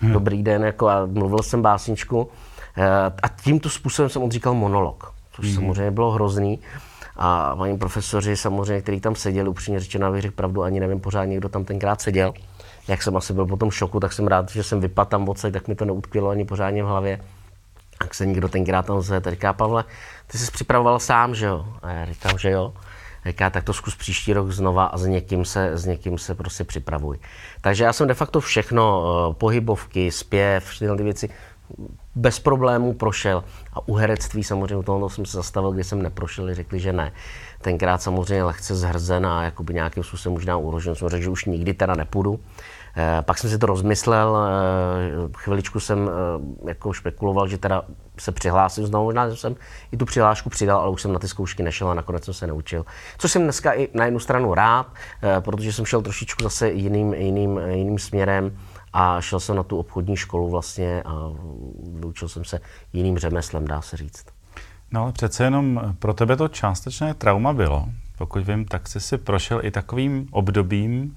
Hmm. 0.00 0.12
Dobrý 0.12 0.42
den, 0.42 0.64
jako 0.64 0.88
a 0.88 1.06
mluvil 1.06 1.42
jsem 1.42 1.62
básničku. 1.62 2.30
Eh, 2.76 3.12
a 3.22 3.28
tímto 3.28 3.70
způsobem 3.70 4.08
jsem 4.08 4.22
odříkal 4.22 4.54
monolog, 4.54 5.12
což 5.32 5.46
hmm. 5.46 5.54
samozřejmě 5.54 5.90
bylo 5.90 6.10
hrozný. 6.10 6.58
A 7.16 7.56
paní 7.56 7.78
profesoři 7.78 8.36
samozřejmě, 8.36 8.82
kteří 8.82 9.00
tam 9.00 9.14
seděli, 9.14 9.48
upřímně 9.48 9.80
řečeno, 9.80 10.06
abych 10.06 10.22
řekl 10.22 10.34
pravdu, 10.34 10.62
ani 10.62 10.80
nevím 10.80 11.00
pořádně, 11.00 11.36
kdo 11.36 11.48
tam 11.48 11.64
tenkrát 11.64 12.00
seděl. 12.00 12.34
Jak 12.88 13.02
jsem 13.02 13.16
asi 13.16 13.32
byl 13.32 13.46
po 13.46 13.56
tom 13.56 13.70
šoku, 13.70 14.00
tak 14.00 14.12
jsem 14.12 14.26
rád, 14.26 14.50
že 14.50 14.62
jsem 14.62 14.80
vypadl 14.80 15.10
tam 15.10 15.28
odsaď, 15.28 15.52
tak 15.52 15.68
mi 15.68 15.74
to 15.74 15.84
neutkvělo 15.84 16.30
ani 16.30 16.44
pořádně 16.44 16.84
v 16.84 16.86
hlavě. 16.86 17.20
A 18.00 18.14
se 18.14 18.26
někdo 18.26 18.48
tenkrát 18.48 18.86
tam 18.86 19.00
zve, 19.02 19.20
říká, 19.30 19.52
Pavle, 19.52 19.84
ty 20.26 20.38
jsi 20.38 20.50
připravoval 20.50 20.98
sám, 20.98 21.34
že 21.34 21.46
jo? 21.46 21.66
A 21.82 21.90
já 21.90 22.06
říkám, 22.06 22.38
že 22.38 22.50
jo. 22.50 22.72
Říká, 23.26 23.50
tak 23.50 23.64
to 23.64 23.72
zkus 23.72 23.96
příští 23.96 24.32
rok 24.32 24.50
znova 24.50 24.84
a 24.84 24.98
s 24.98 25.06
někým 25.06 25.44
se, 25.44 25.70
s 25.76 25.86
někým 25.86 26.18
se 26.18 26.34
prostě 26.34 26.64
připravuj. 26.64 27.18
Takže 27.60 27.84
já 27.84 27.92
jsem 27.92 28.08
de 28.08 28.14
facto 28.14 28.40
všechno, 28.40 29.04
eh, 29.30 29.34
pohybovky, 29.34 30.10
zpěv, 30.10 30.64
všechny 30.64 30.96
ty 30.96 31.02
věci, 31.02 31.28
bez 32.14 32.38
problémů 32.38 32.94
prošel. 32.94 33.44
A 33.72 33.88
u 33.88 33.94
herectví 33.94 34.44
samozřejmě 34.44 34.82
toho 34.82 35.10
jsem 35.10 35.26
se 35.26 35.36
zastavil, 35.36 35.72
kdy 35.72 35.84
jsem 35.84 36.02
neprošel, 36.02 36.54
řekli, 36.54 36.80
že 36.80 36.92
ne. 36.92 37.12
Tenkrát 37.60 38.02
samozřejmě 38.02 38.44
lehce 38.44 38.74
zhrzen 38.74 39.26
a 39.26 39.52
nějakým 39.70 40.02
způsobem 40.02 40.34
možná 40.34 40.56
urožen 40.56 40.94
jsem 40.94 41.08
řekl, 41.08 41.24
že 41.24 41.30
už 41.30 41.44
nikdy 41.44 41.74
teda 41.74 41.94
nepůjdu. 41.94 42.40
Eh, 42.96 43.22
pak 43.22 43.38
jsem 43.38 43.50
si 43.50 43.58
to 43.58 43.66
rozmyslel, 43.66 44.36
eh, 44.36 45.28
chviličku 45.36 45.80
jsem 45.80 46.10
eh, 46.10 46.68
jako 46.68 46.92
špekuloval, 46.92 47.48
že 47.48 47.58
teda 47.58 47.82
se 48.18 48.32
přihlásím 48.32 48.86
znovu, 48.86 49.04
možná 49.04 49.36
jsem 49.36 49.56
i 49.92 49.96
tu 49.96 50.04
přihlášku 50.04 50.50
přidal, 50.50 50.80
ale 50.80 50.90
už 50.90 51.02
jsem 51.02 51.12
na 51.12 51.18
ty 51.18 51.28
zkoušky 51.28 51.62
nešel 51.62 51.90
a 51.90 51.94
nakonec 51.94 52.24
jsem 52.24 52.34
se 52.34 52.46
neučil. 52.46 52.84
Což 53.18 53.32
jsem 53.32 53.42
dneska 53.42 53.72
i 53.72 53.88
na 53.94 54.04
jednu 54.04 54.20
stranu 54.20 54.54
rád, 54.54 54.86
protože 55.40 55.72
jsem 55.72 55.86
šel 55.86 56.02
trošičku 56.02 56.42
zase 56.42 56.70
jiným, 56.70 57.14
jiným, 57.14 57.60
jiným 57.70 57.98
směrem 57.98 58.56
a 58.92 59.20
šel 59.20 59.40
jsem 59.40 59.56
na 59.56 59.62
tu 59.62 59.78
obchodní 59.78 60.16
školu 60.16 60.50
vlastně 60.50 61.02
a 61.02 61.30
vyučil 62.00 62.28
jsem 62.28 62.44
se 62.44 62.60
jiným 62.92 63.18
řemeslem, 63.18 63.66
dá 63.66 63.82
se 63.82 63.96
říct. 63.96 64.26
No 64.90 65.02
ale 65.02 65.12
přece 65.12 65.44
jenom 65.44 65.94
pro 65.98 66.14
tebe 66.14 66.36
to 66.36 66.48
částečné 66.48 67.14
trauma 67.14 67.52
bylo. 67.52 67.88
Pokud 68.18 68.46
vím, 68.46 68.64
tak 68.64 68.88
jsi 68.88 69.00
si 69.00 69.18
prošel 69.18 69.60
i 69.64 69.70
takovým 69.70 70.28
obdobím, 70.30 71.16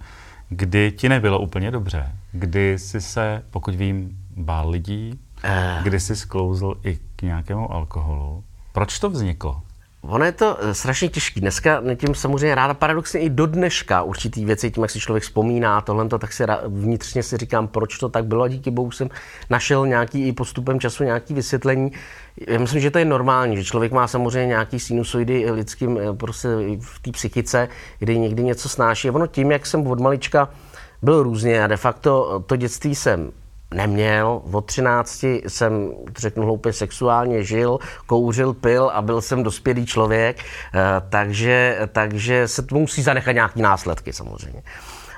kdy 0.49 0.91
ti 0.91 1.09
nebylo 1.09 1.39
úplně 1.39 1.71
dobře. 1.71 2.11
Kdy 2.31 2.79
jsi 2.79 3.01
se, 3.01 3.43
pokud 3.51 3.75
vím, 3.75 4.17
bál 4.37 4.69
lidí, 4.69 5.19
uh. 5.43 5.83
kdy 5.83 5.99
jsi 5.99 6.15
sklouzl 6.15 6.73
i 6.83 6.99
k 7.15 7.21
nějakému 7.21 7.71
alkoholu. 7.71 8.43
Proč 8.71 8.99
to 8.99 9.09
vzniklo? 9.09 9.61
Ono 10.07 10.25
je 10.25 10.31
to 10.31 10.57
eh, 10.59 10.73
strašně 10.73 11.09
těžký. 11.09 11.41
Dneska 11.41 11.81
tím 11.95 12.15
samozřejmě 12.15 12.55
ráda 12.55 12.73
paradoxně 12.73 13.19
i 13.19 13.29
do 13.29 13.45
dneška 13.45 14.01
určitý 14.03 14.45
věci, 14.45 14.71
tím, 14.71 14.83
jak 14.83 14.91
si 14.91 14.99
člověk 14.99 15.23
vzpomíná 15.23 15.81
tohle, 15.81 16.09
tak 16.09 16.33
si 16.33 16.43
vnitřně 16.67 17.23
si 17.23 17.37
říkám, 17.37 17.67
proč 17.67 17.97
to 17.97 18.09
tak 18.09 18.25
bylo 18.25 18.43
a 18.43 18.47
díky 18.47 18.71
bohu 18.71 18.91
jsem 18.91 19.09
našel 19.49 19.87
nějaký 19.87 20.27
i 20.27 20.33
postupem 20.33 20.79
času 20.79 21.03
nějaký 21.03 21.33
vysvětlení. 21.33 21.91
Já 22.47 22.59
myslím, 22.59 22.81
že 22.81 22.91
to 22.91 22.99
je 22.99 23.05
normální, 23.05 23.57
že 23.57 23.63
člověk 23.63 23.91
má 23.91 24.07
samozřejmě 24.07 24.47
nějaký 24.47 24.79
sinusoidy 24.79 25.51
lidským 25.51 25.97
eh, 25.97 26.13
prostě 26.13 26.47
v 26.79 26.99
té 27.01 27.11
psychice, 27.11 27.67
kdy 27.99 28.19
někdy 28.19 28.43
něco 28.43 28.69
snáší. 28.69 29.09
Ono 29.09 29.27
tím, 29.27 29.51
jak 29.51 29.65
jsem 29.65 29.87
od 29.87 29.99
malička 29.99 30.49
byl 31.01 31.23
různě 31.23 31.63
a 31.63 31.67
de 31.67 31.77
facto 31.77 32.43
to 32.45 32.55
dětství 32.55 32.95
jsem 32.95 33.31
neměl. 33.75 34.41
Od 34.51 34.65
13 34.65 35.25
jsem, 35.47 35.91
řeknu 36.17 36.43
hloupě, 36.43 36.73
sexuálně 36.73 37.43
žil, 37.43 37.79
kouřil, 38.05 38.53
pil 38.53 38.91
a 38.93 39.01
byl 39.01 39.21
jsem 39.21 39.43
dospělý 39.43 39.85
člověk, 39.85 40.37
eh, 40.39 40.81
takže, 41.09 41.79
takže 41.91 42.47
se 42.47 42.61
to 42.61 42.75
musí 42.75 43.01
zanechat 43.01 43.33
nějaký 43.33 43.61
následky 43.61 44.13
samozřejmě. 44.13 44.63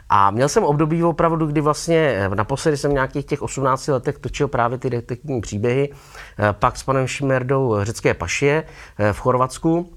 A 0.09 0.31
měl 0.31 0.49
jsem 0.49 0.63
období 0.63 1.03
opravdu, 1.03 1.45
kdy 1.45 1.61
vlastně 1.61 1.97
eh, 1.97 2.35
naposledy 2.35 2.77
jsem 2.77 2.93
nějakých 2.93 3.25
těch 3.25 3.41
18 3.41 3.87
letech 3.87 4.17
točil 4.17 4.47
právě 4.47 4.77
ty 4.77 4.89
detektivní 4.89 5.41
příběhy, 5.41 5.89
eh, 5.91 6.53
pak 6.53 6.77
s 6.77 6.83
panem 6.83 7.07
Šimerdou 7.07 7.77
Řecké 7.81 8.13
pašie 8.13 8.63
v 9.11 9.19
Chorvatsku. 9.19 9.96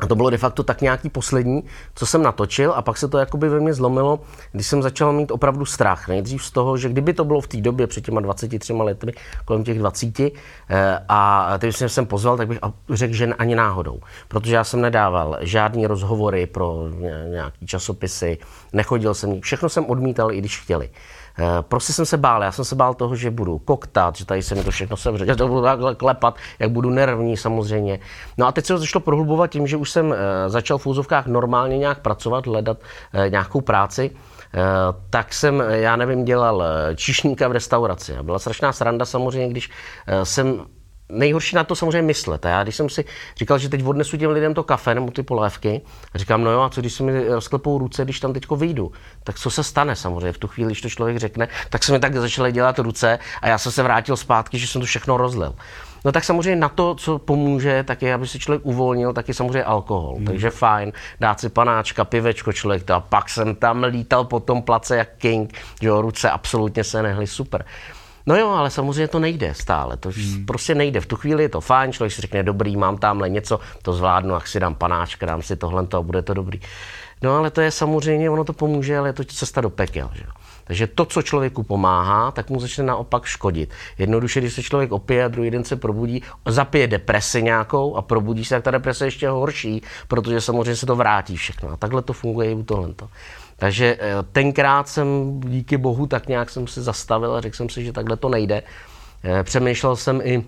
A 0.00 0.06
to 0.06 0.16
bylo 0.16 0.30
de 0.30 0.38
facto 0.38 0.62
tak 0.62 0.80
nějaký 0.80 1.10
poslední, 1.10 1.64
co 1.94 2.06
jsem 2.06 2.22
natočil 2.22 2.72
a 2.76 2.82
pak 2.82 2.96
se 2.96 3.08
to 3.08 3.18
jakoby 3.18 3.48
ve 3.48 3.60
mně 3.60 3.74
zlomilo, 3.74 4.20
když 4.52 4.66
jsem 4.66 4.82
začal 4.82 5.12
mít 5.12 5.30
opravdu 5.30 5.64
strach. 5.64 6.08
Nejdřív 6.08 6.44
z 6.44 6.50
toho, 6.50 6.76
že 6.76 6.88
kdyby 6.88 7.12
to 7.12 7.24
bylo 7.24 7.40
v 7.40 7.48
té 7.48 7.56
době 7.56 7.86
před 7.86 8.04
těma 8.04 8.20
23 8.20 8.72
lety, 8.72 9.12
kolem 9.44 9.64
těch 9.64 9.78
20, 9.78 10.20
eh, 10.20 10.98
a 11.08 11.58
teď 11.58 11.76
jsem 11.76 11.88
jsem 11.88 12.06
pozval, 12.06 12.36
tak 12.36 12.48
bych 12.48 12.58
řekl, 12.90 13.14
že 13.14 13.26
ani 13.26 13.54
náhodou. 13.54 14.00
Protože 14.28 14.54
já 14.54 14.64
jsem 14.64 14.80
nedával 14.80 15.38
žádný 15.40 15.86
rozhovory 15.86 16.46
pro 16.46 16.88
nějaký 17.30 17.66
časopisy, 17.66 18.38
nechodil 18.72 19.14
jsem, 19.14 19.40
všechno 19.40 19.68
jsem 19.68 19.86
odmítal, 19.86 20.32
i 20.32 20.38
když 20.38 20.60
chtěli. 20.60 20.90
Eh, 21.38 21.62
prostě 21.62 21.92
jsem 21.92 22.06
se 22.06 22.16
bál, 22.16 22.42
já 22.42 22.52
jsem 22.52 22.64
se 22.64 22.74
bál 22.74 22.94
toho, 22.94 23.16
že 23.16 23.30
budu 23.30 23.58
koktat, 23.58 24.16
že 24.16 24.26
tady 24.26 24.42
se 24.42 24.54
mi 24.54 24.64
to 24.64 24.70
všechno 24.70 24.96
sevře, 24.96 25.26
že 25.26 25.36
to 25.36 25.48
budu 25.48 25.62
takhle 25.62 25.94
klepat, 25.94 26.36
jak 26.58 26.70
budu 26.70 26.90
nervní 26.90 27.36
samozřejmě. 27.36 27.98
No 28.38 28.46
a 28.46 28.52
teď 28.52 28.66
se 28.66 28.72
to 28.72 28.78
začalo 28.78 29.00
prohlubovat 29.00 29.50
tím, 29.50 29.66
že 29.66 29.76
už 29.76 29.90
jsem 29.90 30.12
eh, 30.12 30.16
začal 30.50 30.78
v 30.78 30.86
úzovkách 30.86 31.26
normálně 31.26 31.78
nějak 31.78 32.00
pracovat, 32.00 32.46
hledat 32.46 32.78
eh, 33.12 33.30
nějakou 33.30 33.60
práci. 33.60 34.10
tak 35.10 35.34
jsem, 35.34 35.62
já 35.70 35.96
nevím, 35.96 36.24
dělal 36.24 36.64
číšníka 36.96 37.48
v 37.48 37.52
restauraci. 37.52 38.16
Byla 38.22 38.38
strašná 38.38 38.72
sranda 38.72 39.04
samozřejmě, 39.04 39.48
když 39.48 39.70
jsem 40.22 40.66
nejhorší 41.10 41.56
na 41.56 41.64
to 41.64 41.76
samozřejmě 41.76 42.02
myslet. 42.02 42.46
A 42.46 42.48
já 42.48 42.62
když 42.62 42.76
jsem 42.76 42.88
si 42.88 43.04
říkal, 43.36 43.58
že 43.58 43.68
teď 43.68 43.84
odnesu 43.84 44.16
těm 44.16 44.30
lidem 44.30 44.54
to 44.54 44.62
kafe 44.62 44.94
nebo 44.94 45.10
ty 45.10 45.22
polévky, 45.22 45.80
a 46.14 46.18
říkám, 46.18 46.44
no 46.44 46.50
jo, 46.50 46.60
a 46.60 46.70
co 46.70 46.80
když 46.80 46.92
se 46.92 47.02
mi 47.02 47.28
rozklepou 47.28 47.78
ruce, 47.78 48.04
když 48.04 48.20
tam 48.20 48.32
teďko 48.32 48.56
vyjdu? 48.56 48.92
Tak 49.24 49.38
co 49.38 49.50
se 49.50 49.64
stane 49.64 49.96
samozřejmě 49.96 50.32
v 50.32 50.38
tu 50.38 50.48
chvíli, 50.48 50.68
když 50.68 50.80
to 50.80 50.88
člověk 50.88 51.16
řekne, 51.16 51.48
tak 51.70 51.84
se 51.84 51.92
mi 51.92 51.98
tak 51.98 52.16
začaly 52.16 52.52
dělat 52.52 52.78
ruce 52.78 53.18
a 53.42 53.48
já 53.48 53.58
jsem 53.58 53.72
se 53.72 53.82
vrátil 53.82 54.16
zpátky, 54.16 54.58
že 54.58 54.66
jsem 54.66 54.80
to 54.80 54.86
všechno 54.86 55.16
rozlil. 55.16 55.54
No 56.04 56.12
tak 56.12 56.24
samozřejmě 56.24 56.56
na 56.56 56.68
to, 56.68 56.94
co 56.94 57.18
pomůže, 57.18 57.82
tak 57.82 58.02
je, 58.02 58.14
aby 58.14 58.28
se 58.28 58.38
člověk 58.38 58.66
uvolnil, 58.66 59.12
tak 59.12 59.28
je 59.28 59.34
samozřejmě 59.34 59.64
alkohol. 59.64 60.14
Hmm. 60.16 60.26
Takže 60.26 60.50
fajn, 60.50 60.92
dát 61.20 61.40
si 61.40 61.48
panáčka, 61.48 62.04
pivečko 62.04 62.52
člověk 62.52 62.82
to 62.82 62.94
a 62.94 63.00
pak 63.00 63.28
jsem 63.28 63.54
tam 63.54 63.84
lítal 63.84 64.24
po 64.24 64.40
tom 64.40 64.62
place 64.62 64.96
jak 64.96 65.08
king, 65.18 65.58
že 65.82 65.88
jo, 65.88 66.02
ruce 66.02 66.30
absolutně 66.30 66.84
se 66.84 67.02
nehly 67.02 67.26
super. 67.26 67.64
No 68.30 68.36
jo, 68.36 68.48
ale 68.48 68.70
samozřejmě 68.70 69.08
to 69.08 69.18
nejde 69.18 69.54
stále, 69.54 69.96
to 69.96 70.10
hmm. 70.14 70.46
prostě 70.46 70.74
nejde. 70.74 71.00
V 71.00 71.06
tu 71.06 71.16
chvíli 71.16 71.42
je 71.42 71.48
to 71.48 71.60
fajn, 71.60 71.92
člověk 71.92 72.12
si 72.12 72.22
řekne, 72.22 72.42
dobrý, 72.42 72.76
mám 72.76 72.98
tamhle 72.98 73.28
něco, 73.28 73.60
to 73.82 73.92
zvládnu, 73.92 74.34
ach 74.34 74.46
si 74.46 74.60
dám 74.60 74.74
panáčka, 74.74 75.26
dám 75.26 75.42
si 75.42 75.56
tohle 75.56 75.86
a 75.92 76.00
bude 76.00 76.22
to 76.22 76.34
dobrý. 76.34 76.60
No 77.22 77.36
ale 77.36 77.50
to 77.50 77.60
je 77.60 77.70
samozřejmě, 77.70 78.30
ono 78.30 78.44
to 78.44 78.52
pomůže, 78.52 78.98
ale 78.98 79.08
je 79.08 79.12
to 79.12 79.24
cesta 79.24 79.60
do 79.60 79.70
pekel. 79.70 80.10
Že? 80.14 80.24
Takže 80.64 80.86
to, 80.86 81.04
co 81.04 81.22
člověku 81.22 81.62
pomáhá, 81.62 82.30
tak 82.30 82.50
mu 82.50 82.60
začne 82.60 82.84
naopak 82.84 83.24
škodit. 83.24 83.70
Jednoduše, 83.98 84.40
když 84.40 84.52
se 84.52 84.62
člověk 84.62 84.92
opije 84.92 85.24
a 85.24 85.28
druhý 85.28 85.50
den 85.50 85.64
se 85.64 85.76
probudí, 85.76 86.22
zapije 86.46 86.86
depresi 86.86 87.42
nějakou 87.42 87.96
a 87.96 88.02
probudí 88.02 88.44
se, 88.44 88.54
tak 88.54 88.64
ta 88.64 88.70
deprese 88.70 89.04
je 89.04 89.06
ještě 89.06 89.28
horší, 89.28 89.82
protože 90.08 90.40
samozřejmě 90.40 90.76
se 90.76 90.86
to 90.86 90.96
vrátí 90.96 91.36
všechno. 91.36 91.70
A 91.70 91.76
takhle 91.76 92.02
to 92.02 92.12
funguje 92.12 92.50
i 92.50 92.54
u 92.54 92.62
tohle. 92.62 92.94
Takže 93.60 93.96
eh, 94.00 94.14
tenkrát 94.32 94.88
jsem 94.88 95.40
díky 95.40 95.76
bohu 95.76 96.06
tak 96.06 96.28
nějak 96.28 96.50
jsem 96.50 96.66
se 96.66 96.82
zastavil 96.82 97.34
a 97.34 97.40
řekl 97.40 97.56
jsem 97.56 97.68
si, 97.68 97.84
že 97.84 97.92
takhle 97.92 98.16
to 98.16 98.28
nejde. 98.28 98.62
Eh, 99.24 99.44
přemýšlel 99.44 99.96
jsem 99.96 100.20
i 100.24 100.44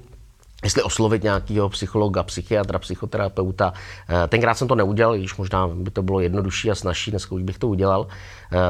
jestli 0.64 0.82
oslovit 0.82 1.22
nějakého 1.22 1.68
psychologa, 1.68 2.22
psychiatra, 2.22 2.78
psychoterapeuta. 2.78 3.72
Eh, 4.08 4.28
tenkrát 4.28 4.54
jsem 4.54 4.68
to 4.68 4.74
neudělal, 4.74 5.16
když 5.16 5.36
možná 5.36 5.68
by 5.68 5.90
to 5.90 6.02
bylo 6.02 6.20
jednodušší 6.20 6.70
a 6.70 6.74
snažší, 6.74 7.10
dneska 7.10 7.34
už 7.34 7.42
bych 7.42 7.58
to 7.58 7.68
udělal. 7.68 8.06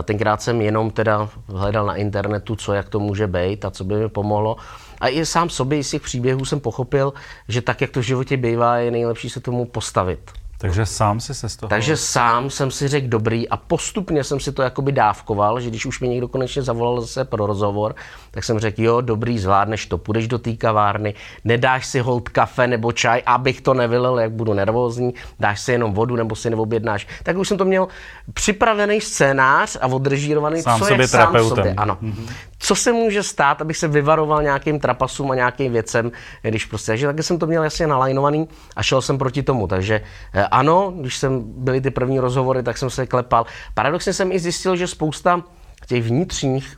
Tenkrát 0.05 0.43
jsem 0.43 0.61
jenom 0.61 0.91
teda 0.91 1.29
hledal 1.47 1.87
na 1.87 1.97
internetu, 1.97 2.57
co 2.57 2.73
jak 2.73 2.89
to 2.89 3.01
může 3.01 3.27
být 3.27 3.65
a 3.65 3.71
co 3.71 3.85
by 3.85 3.95
mi 3.95 4.09
pomohlo. 4.09 4.57
A 5.01 5.09
i 5.09 5.27
sám 5.27 5.51
sobě 5.51 5.85
z 5.85 5.91
těch 5.91 6.03
příběhů 6.03 6.45
jsem 6.45 6.61
pochopil, 6.61 7.13
že 7.49 7.63
tak, 7.63 7.81
jak 7.81 7.91
to 7.91 8.01
v 8.01 8.03
životě 8.03 8.37
bývá, 8.37 8.77
je 8.77 8.91
nejlepší 8.91 9.31
se 9.31 9.41
tomu 9.41 9.65
postavit. 9.65 10.42
Takže 10.63 10.87
sám 10.87 11.21
si 11.21 11.35
se 11.35 11.49
z 11.49 11.57
toho... 11.57 11.71
Takže 11.71 11.97
sám 11.97 12.51
jsem 12.51 12.71
si 12.71 12.89
řekl 12.89 13.09
dobrý 13.09 13.49
a 13.49 13.57
postupně 13.57 14.25
jsem 14.25 14.41
si 14.41 14.53
to 14.53 14.63
jakoby 14.63 14.93
dávkoval, 14.93 15.61
že 15.61 15.71
když 15.71 15.87
už 15.87 16.01
mi 16.01 16.09
někdo 16.09 16.29
konečně 16.29 16.63
zavolal 16.63 17.01
zase 17.01 17.25
pro 17.25 17.47
rozhovor, 17.47 17.95
tak 18.31 18.45
jsem 18.45 18.59
řekl, 18.59 18.83
jo, 18.83 19.01
dobrý, 19.01 19.39
zvládneš 19.39 19.87
to, 19.87 19.99
půjdeš 19.99 20.29
do 20.29 20.39
té 20.39 20.53
kavárny, 20.53 21.15
nedáš 21.45 21.87
si 21.87 22.01
hold 22.01 22.29
kafe 22.29 22.67
nebo 22.67 22.93
čaj, 22.93 23.23
abych 23.27 23.61
to 23.61 23.75
nevylil, 23.75 24.19
jak 24.19 24.33
budu 24.33 24.55
nervózní, 24.55 25.15
dáš 25.41 25.61
si 25.61 25.73
jenom 25.73 25.93
vodu 25.93 26.17
nebo 26.17 26.37
si 26.37 26.51
neobjednáš. 26.51 27.07
Tak 27.23 27.37
už 27.37 27.49
jsem 27.49 27.59
to 27.59 27.65
měl 27.65 27.89
připravený 28.35 29.01
scénář 29.01 29.79
a 29.81 29.87
odrežírovaný, 29.87 30.63
sám 30.63 30.79
co 30.79 30.85
sobě 30.85 31.05
je 31.05 31.09
sám 31.09 31.49
sobě. 31.49 31.75
Ano. 31.77 31.99
Mm-hmm. 32.03 32.27
Co 32.65 32.75
se 32.75 32.93
může 32.93 33.23
stát, 33.23 33.61
abych 33.61 33.77
se 33.77 33.89
vyvaroval 33.89 34.43
nějakým 34.43 34.81
trapasům 34.81 35.31
a 35.31 35.35
nějakým 35.35 35.73
věcem, 35.73 36.13
když 36.43 36.65
prostě, 36.65 36.93
takže 36.93 37.07
taky 37.07 37.23
jsem 37.23 37.39
to 37.39 37.47
měl 37.47 37.65
jasně 37.65 37.87
nalajnovaný 37.87 38.49
a 38.77 38.83
šel 38.83 39.03
jsem 39.03 39.19
proti 39.19 39.43
tomu. 39.43 39.67
Takže 39.67 40.03
eh, 40.35 40.47
ano, 40.47 40.95
když 41.01 41.17
jsem 41.17 41.43
byly 41.45 41.81
ty 41.81 41.91
první 41.91 42.19
rozhovory, 42.19 42.63
tak 42.63 42.79
jsem 42.79 42.91
se 42.91 43.07
klepal. 43.07 43.47
Paradoxně 43.75 44.13
jsem 44.13 44.33
i 44.33 44.39
zjistil, 44.39 44.77
že 44.77 44.87
spousta 44.87 45.43
těch 45.87 46.03
vnitřních 46.05 46.77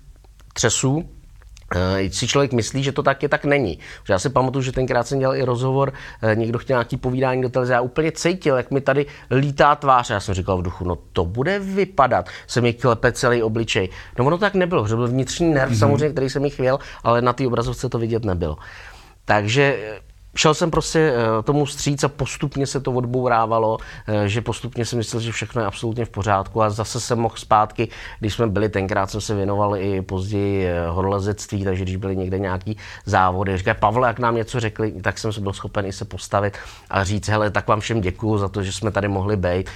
třesů, 0.53 1.09
si 2.11 2.29
člověk 2.29 2.53
myslí, 2.53 2.83
že 2.83 2.93
to 2.93 3.03
tak 3.03 3.23
je, 3.23 3.29
tak 3.29 3.45
není. 3.45 3.79
Já 4.09 4.19
si 4.19 4.29
pamatuju, 4.29 4.63
že 4.63 4.73
tenkrát 4.73 5.07
jsem 5.07 5.19
dělal 5.19 5.37
i 5.37 5.43
rozhovor, 5.43 5.93
eh, 6.23 6.37
někdo 6.37 6.59
chtěl 6.59 6.75
nějaký 6.75 6.97
povídání 6.97 7.43
do 7.43 7.49
televize, 7.49 7.73
já 7.73 7.81
úplně 7.81 8.13
cítil, 8.13 8.57
jak 8.57 8.71
mi 8.71 8.81
tady 8.81 9.07
lítá 9.31 9.77
tvář. 9.77 10.11
Já 10.11 10.21
jsem 10.21 10.35
říkal 10.35 10.59
v 10.59 10.63
duchu, 10.63 10.85
no 10.85 10.99
to 11.13 11.25
bude 11.25 11.59
vypadat, 11.59 12.29
se 12.47 12.61
mi 12.61 12.73
klepe 12.73 13.13
celý 13.13 13.43
obličej. 13.43 13.89
No 14.19 14.25
ono 14.25 14.39
tak 14.39 14.55
nebylo, 14.55 14.89
že 14.89 14.95
byl 14.95 15.09
vnitřní 15.09 15.55
nerv 15.55 15.73
mm-hmm. 15.73 15.79
samozřejmě, 15.79 16.11
který 16.11 16.31
jsem 16.31 16.43
mi 16.43 16.51
chvěl, 16.51 16.79
ale 17.05 17.23
na 17.23 17.33
té 17.33 17.47
obrazovce 17.47 17.89
to 17.89 17.99
vidět 17.99 18.25
nebylo. 18.25 18.57
Takže 19.25 19.79
šel 20.35 20.55
jsem 20.55 20.71
prostě 20.71 20.99
eh, 20.99 21.43
tomu 21.43 21.67
stříc 21.67 22.05
a 22.05 22.09
postupně 22.09 22.67
se 22.67 22.81
to 22.81 22.93
odbourávalo, 22.93 23.79
eh, 24.07 24.29
že 24.29 24.41
postupně 24.41 24.85
jsem 24.85 24.97
myslel, 24.97 25.21
že 25.21 25.33
všechno 25.33 25.61
je 25.61 25.67
absolutně 25.67 26.05
v 26.05 26.11
pořádku 26.11 26.63
a 26.63 26.71
zase 26.71 27.01
jsem 27.01 27.19
mohl 27.19 27.37
zpátky, 27.37 27.89
když 28.21 28.35
jsme 28.35 28.47
byli, 28.47 28.69
tenkrát 28.69 29.11
jsem 29.11 29.21
se 29.21 29.35
věnoval 29.35 29.77
i 29.77 30.03
později 30.03 30.67
eh, 30.67 30.89
horolezectví, 30.89 31.65
takže 31.65 31.85
když 31.85 31.97
byly 31.97 32.17
někde 32.17 32.39
nějaký 32.39 32.77
závody, 33.05 33.59
říkají, 33.59 33.77
Pavle, 33.81 34.09
jak 34.09 34.19
nám 34.19 34.35
něco 34.35 34.61
řekli, 34.61 34.93
tak 34.93 35.19
jsem 35.19 35.33
se 35.33 35.41
byl 35.41 35.53
schopen 35.53 35.87
i 35.87 35.93
se 35.93 36.05
postavit 36.05 36.59
a 36.91 37.05
říct, 37.05 37.29
hele, 37.29 37.51
tak 37.51 37.69
vám 37.69 37.81
všem 37.81 38.01
děkuju 38.01 38.39
za 38.39 38.49
to, 38.49 38.63
že 38.63 38.73
jsme 38.73 38.91
tady 38.91 39.09
mohli 39.09 39.37
být 39.37 39.71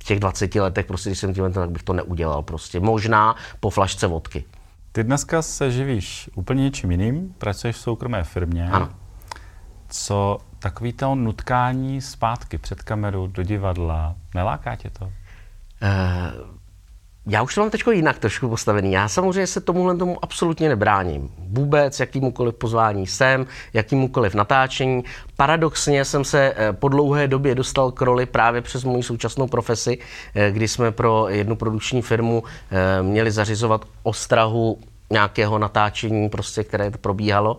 v 0.00 0.04
těch 0.04 0.20
20 0.20 0.54
letech, 0.54 0.86
prostě, 0.86 1.10
když 1.10 1.18
jsem 1.18 1.34
tím, 1.34 1.52
tak 1.52 1.70
bych 1.70 1.82
to 1.82 1.92
neudělal 1.92 2.42
prostě. 2.42 2.80
Možná 2.80 3.36
po 3.60 3.70
flašce 3.70 4.06
vodky. 4.06 4.44
Ty 4.92 5.04
dneska 5.04 5.42
se 5.42 5.70
živíš 5.70 6.30
úplně 6.34 6.62
něčím 6.62 6.90
jiným, 6.90 7.34
pracuješ 7.38 7.76
v 7.76 7.80
soukromé 7.80 8.24
firmě. 8.24 8.68
Ano 8.72 8.88
co 9.88 10.38
takový 10.58 10.92
to 10.92 11.14
nutkání 11.14 12.00
zpátky 12.00 12.58
před 12.58 12.82
kameru 12.82 13.26
do 13.26 13.42
divadla, 13.42 14.14
neláká 14.34 14.76
tě 14.76 14.90
to? 14.90 15.04
Uh, 15.04 16.58
já 17.26 17.42
už 17.42 17.54
to 17.54 17.60
mám 17.60 17.70
teď 17.70 17.82
jinak 17.90 18.18
trošku 18.18 18.48
postavený. 18.48 18.92
Já 18.92 19.08
samozřejmě 19.08 19.46
se 19.46 19.60
tomuhle 19.60 19.96
tomu 19.96 20.24
absolutně 20.24 20.68
nebráním. 20.68 21.30
Vůbec 21.38 22.00
jakýmukoliv 22.00 22.54
pozvání 22.54 23.06
jsem, 23.06 23.46
jakýmukoliv 23.72 24.34
natáčení. 24.34 25.04
Paradoxně 25.36 26.04
jsem 26.04 26.24
se 26.24 26.54
eh, 26.56 26.72
po 26.72 26.88
dlouhé 26.88 27.28
době 27.28 27.54
dostal 27.54 27.92
k 27.92 28.00
roli 28.00 28.26
právě 28.26 28.60
přes 28.60 28.84
moji 28.84 29.02
současnou 29.02 29.46
profesi, 29.46 29.98
eh, 30.34 30.50
kdy 30.50 30.68
jsme 30.68 30.92
pro 30.92 31.28
jednu 31.28 31.56
produkční 31.56 32.02
firmu 32.02 32.42
měli 33.02 33.30
zařizovat 33.30 33.84
ostrahu 34.02 34.78
nějakého 35.10 35.58
natáčení, 35.58 36.28
prostě, 36.28 36.64
které 36.64 36.90
probíhalo. 36.90 37.56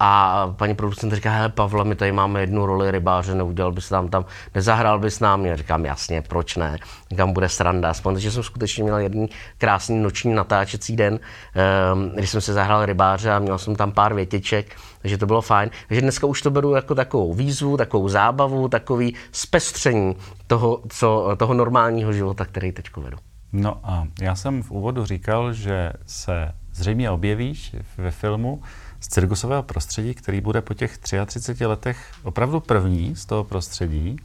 A 0.00 0.46
paní 0.56 0.74
producent 0.74 1.12
říká, 1.12 1.30
hele 1.30 1.48
Pavle, 1.48 1.84
my 1.84 1.94
tady 1.94 2.12
máme 2.12 2.40
jednu 2.40 2.66
roli 2.66 2.90
rybáře, 2.90 3.34
neudělal 3.34 3.72
bys 3.72 3.88
tam 3.88 4.08
tam, 4.08 4.24
nezahrál 4.54 4.98
bys 4.98 5.20
nám. 5.20 5.46
Já 5.46 5.56
říkám, 5.56 5.84
jasně, 5.84 6.22
proč 6.22 6.56
ne? 6.56 6.78
Říkám, 7.10 7.32
bude 7.32 7.48
sranda. 7.48 7.90
Aspoň, 7.90 8.18
že 8.18 8.30
jsem 8.30 8.42
skutečně 8.42 8.82
měl 8.84 8.98
jeden 8.98 9.26
krásný 9.58 9.98
noční 9.98 10.34
natáčecí 10.34 10.96
den, 10.96 11.20
ehm, 11.54 12.10
kdy 12.14 12.26
jsem 12.26 12.40
se 12.40 12.52
zahrál 12.52 12.86
rybáře 12.86 13.32
a 13.32 13.38
měl 13.38 13.58
jsem 13.58 13.76
tam 13.76 13.92
pár 13.92 14.14
větiček, 14.14 14.76
takže 15.02 15.18
to 15.18 15.26
bylo 15.26 15.40
fajn. 15.40 15.70
Takže 15.88 16.00
dneska 16.00 16.26
už 16.26 16.42
to 16.42 16.50
beru 16.50 16.74
jako 16.74 16.94
takovou 16.94 17.34
výzvu, 17.34 17.76
takovou 17.76 18.08
zábavu, 18.08 18.68
takový 18.68 19.14
zpestření 19.32 20.16
toho, 20.46 20.82
co, 20.88 21.36
toho 21.36 21.54
normálního 21.54 22.12
života, 22.12 22.44
který 22.44 22.72
teď 22.72 22.96
vedu. 22.96 23.18
No 23.52 23.80
a 23.82 24.06
já 24.20 24.34
jsem 24.34 24.62
v 24.62 24.70
úvodu 24.70 25.04
říkal, 25.04 25.52
že 25.52 25.92
se 26.06 26.52
zřejmě 26.72 27.10
objevíš 27.10 27.76
ve 27.98 28.10
filmu 28.10 28.62
z 29.06 29.08
cirkusového 29.08 29.62
prostředí, 29.62 30.14
který 30.14 30.40
bude 30.40 30.60
po 30.60 30.74
těch 30.74 30.98
33 30.98 31.66
letech 31.66 31.96
opravdu 32.22 32.60
první 32.60 33.16
z 33.16 33.26
toho 33.26 33.44
prostředí. 33.44 34.16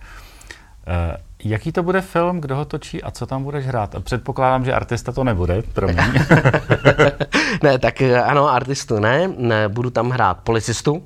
Uh, 0.87 1.15
jaký 1.43 1.71
to 1.71 1.83
bude 1.83 2.01
film, 2.01 2.41
kdo 2.41 2.55
ho 2.55 2.65
točí 2.65 3.03
a 3.03 3.11
co 3.11 3.25
tam 3.25 3.43
budeš 3.43 3.65
hrát? 3.65 3.95
Předpokládám, 4.03 4.65
že 4.65 4.73
artista 4.73 5.11
to 5.11 5.23
nebude, 5.23 5.61
promiň. 5.73 5.97
ne, 7.63 7.79
tak 7.79 8.01
eh, 8.01 8.21
ano, 8.21 8.49
artistu 8.49 8.99
ne, 8.99 9.27
ne, 9.37 9.69
budu 9.69 9.89
tam 9.89 10.09
hrát 10.09 10.37
policistu, 10.37 11.03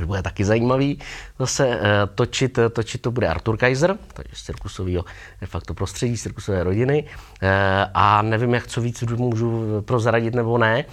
to 0.00 0.06
bude 0.06 0.22
taky 0.22 0.44
zajímavý. 0.44 0.98
Zase 1.38 1.66
uh, 1.66 1.82
točit, 2.14 2.58
točit 2.72 3.02
to 3.02 3.10
bude 3.10 3.28
Artur 3.28 3.56
Kaiser, 3.56 3.96
takže 4.12 4.36
z 4.36 4.42
cirkusového 4.42 5.04
de 5.40 5.46
facto 5.46 5.74
prostředí, 5.74 6.16
z 6.16 6.22
cirkusové 6.22 6.62
rodiny. 6.62 7.04
Uh, 7.04 7.48
a 7.94 8.22
nevím, 8.22 8.54
jak 8.54 8.66
co 8.66 8.80
víc 8.80 9.02
můžu 9.02 9.80
prozradit 9.80 10.34
nebo 10.34 10.58
ne. 10.58 10.84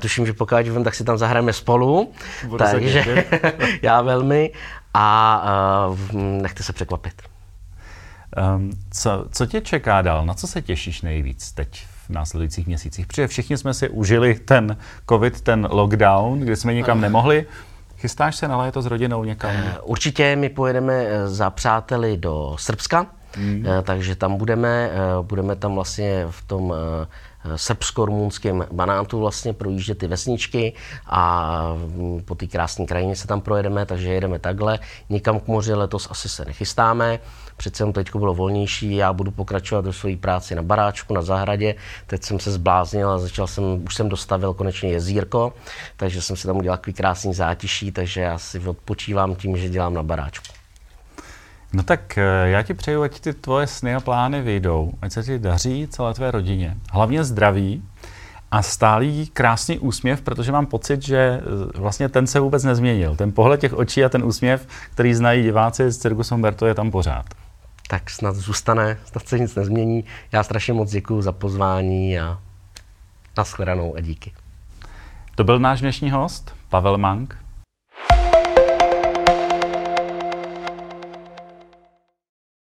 Tuším, 0.00 0.26
že 0.26 0.32
pokud 0.32 0.58
vím, 0.58 0.84
tak 0.84 0.94
si 0.94 1.04
tam 1.04 1.18
zahrajeme 1.18 1.52
spolu. 1.52 2.12
Budu 2.46 2.64
takže 2.64 3.24
já 3.82 4.02
velmi. 4.02 4.52
A 4.94 5.42
nechte 6.12 6.62
se 6.62 6.72
překvapit. 6.72 7.22
Um, 8.56 8.70
co, 8.90 9.26
co 9.32 9.46
tě 9.46 9.60
čeká 9.60 10.02
dál? 10.02 10.26
Na 10.26 10.34
co 10.34 10.46
se 10.46 10.62
těšíš 10.62 11.02
nejvíc 11.02 11.52
teď 11.52 11.86
v 12.06 12.10
následujících 12.10 12.66
měsících? 12.66 13.06
Protože 13.06 13.26
všichni 13.26 13.58
jsme 13.58 13.74
si 13.74 13.88
užili 13.88 14.34
ten 14.34 14.76
covid, 15.08 15.40
ten 15.40 15.68
lockdown, 15.70 16.40
kdy 16.40 16.56
jsme 16.56 16.74
nikam 16.74 17.00
nemohli. 17.00 17.46
Chystáš 18.00 18.36
se 18.36 18.48
na 18.48 18.56
léto 18.56 18.82
s 18.82 18.86
rodinou 18.86 19.24
někam? 19.24 19.50
Eh, 19.54 19.78
určitě 19.82 20.36
my 20.36 20.48
pojedeme 20.48 20.94
eh, 20.94 21.28
za 21.28 21.50
přáteli 21.50 22.16
do 22.16 22.56
Srbska, 22.58 23.06
mm. 23.36 23.64
takže 23.82 24.16
tam 24.16 24.36
budeme, 24.36 24.90
budeme 25.22 25.56
tam 25.56 25.74
vlastně 25.74 26.26
v 26.30 26.46
tom 26.46 26.74
srbsko-rumunském 27.56 28.66
banátu 28.72 29.20
vlastně 29.20 29.52
projíždět 29.52 29.98
ty 29.98 30.06
vesničky 30.06 30.72
a 31.06 31.74
mm, 31.74 32.22
po 32.24 32.34
té 32.34 32.46
krásné 32.46 32.86
krajině 32.86 33.16
se 33.16 33.26
tam 33.26 33.40
projedeme, 33.40 33.86
takže 33.86 34.08
jedeme 34.08 34.38
takhle. 34.38 34.78
Nikam 35.08 35.40
k 35.40 35.46
moři 35.46 35.74
letos 35.74 36.08
asi 36.10 36.28
se 36.28 36.44
nechystáme, 36.44 37.18
přece 37.56 37.82
jenom 37.82 37.92
teď 37.92 38.16
bylo 38.16 38.34
volnější, 38.34 38.96
já 38.96 39.12
budu 39.12 39.30
pokračovat 39.30 39.84
do 39.84 39.92
své 39.92 40.16
práci 40.16 40.54
na 40.54 40.62
baráčku, 40.62 41.14
na 41.14 41.22
zahradě. 41.22 41.74
Teď 42.06 42.22
jsem 42.22 42.40
se 42.40 42.50
zbláznil 42.50 43.10
a 43.10 43.18
začal 43.18 43.46
jsem, 43.46 43.64
už 43.84 43.94
jsem 43.94 44.08
dostavil 44.08 44.54
konečně 44.54 44.90
jezírko, 44.90 45.52
takže 45.96 46.22
jsem 46.22 46.36
si 46.36 46.46
tam 46.46 46.56
udělal 46.56 46.78
takový 46.78 46.94
krásný 46.94 47.34
zátiší, 47.34 47.92
takže 47.92 48.20
já 48.20 48.38
si 48.38 48.58
odpočívám 48.58 49.34
tím, 49.34 49.56
že 49.56 49.68
dělám 49.68 49.94
na 49.94 50.02
baráčku. 50.02 50.59
No 51.72 51.82
tak 51.82 52.18
eh, 52.18 52.22
já 52.44 52.62
ti 52.62 52.74
přeju, 52.74 53.02
ať 53.02 53.20
ty 53.20 53.32
tvoje 53.32 53.66
sny 53.66 53.94
a 53.94 54.00
plány 54.00 54.42
vyjdou, 54.42 54.92
ať 55.02 55.12
se 55.12 55.22
ti 55.22 55.38
daří 55.38 55.88
celé 55.90 56.14
tvé 56.14 56.30
rodině. 56.30 56.76
Hlavně 56.92 57.24
zdraví 57.24 57.82
a 58.50 58.62
stálý 58.62 59.26
krásný 59.26 59.78
úsměv, 59.78 60.20
protože 60.20 60.52
mám 60.52 60.66
pocit, 60.66 61.02
že 61.02 61.16
eh, 61.16 61.78
vlastně 61.78 62.08
ten 62.08 62.26
se 62.26 62.40
vůbec 62.40 62.64
nezměnil. 62.64 63.16
Ten 63.16 63.32
pohled 63.32 63.60
těch 63.60 63.72
očí 63.72 64.04
a 64.04 64.08
ten 64.08 64.24
úsměv, 64.24 64.66
který 64.92 65.14
znají 65.14 65.42
diváci 65.42 65.90
z 65.90 65.98
Cirkus 65.98 66.30
Humberto, 66.30 66.66
je 66.66 66.74
tam 66.74 66.90
pořád. 66.90 67.26
Tak 67.88 68.10
snad 68.10 68.36
zůstane, 68.36 68.98
snad 69.04 69.28
se 69.28 69.38
nic 69.38 69.54
nezmění. 69.54 70.04
Já 70.32 70.42
strašně 70.42 70.74
moc 70.74 70.90
děkuji 70.90 71.22
za 71.22 71.32
pozvání 71.32 72.20
a 72.20 72.38
nashledanou 73.36 73.96
a 73.96 74.00
díky. 74.00 74.32
To 75.34 75.44
byl 75.44 75.58
náš 75.58 75.80
dnešní 75.80 76.10
host, 76.10 76.54
Pavel 76.68 76.98
Mank, 76.98 77.36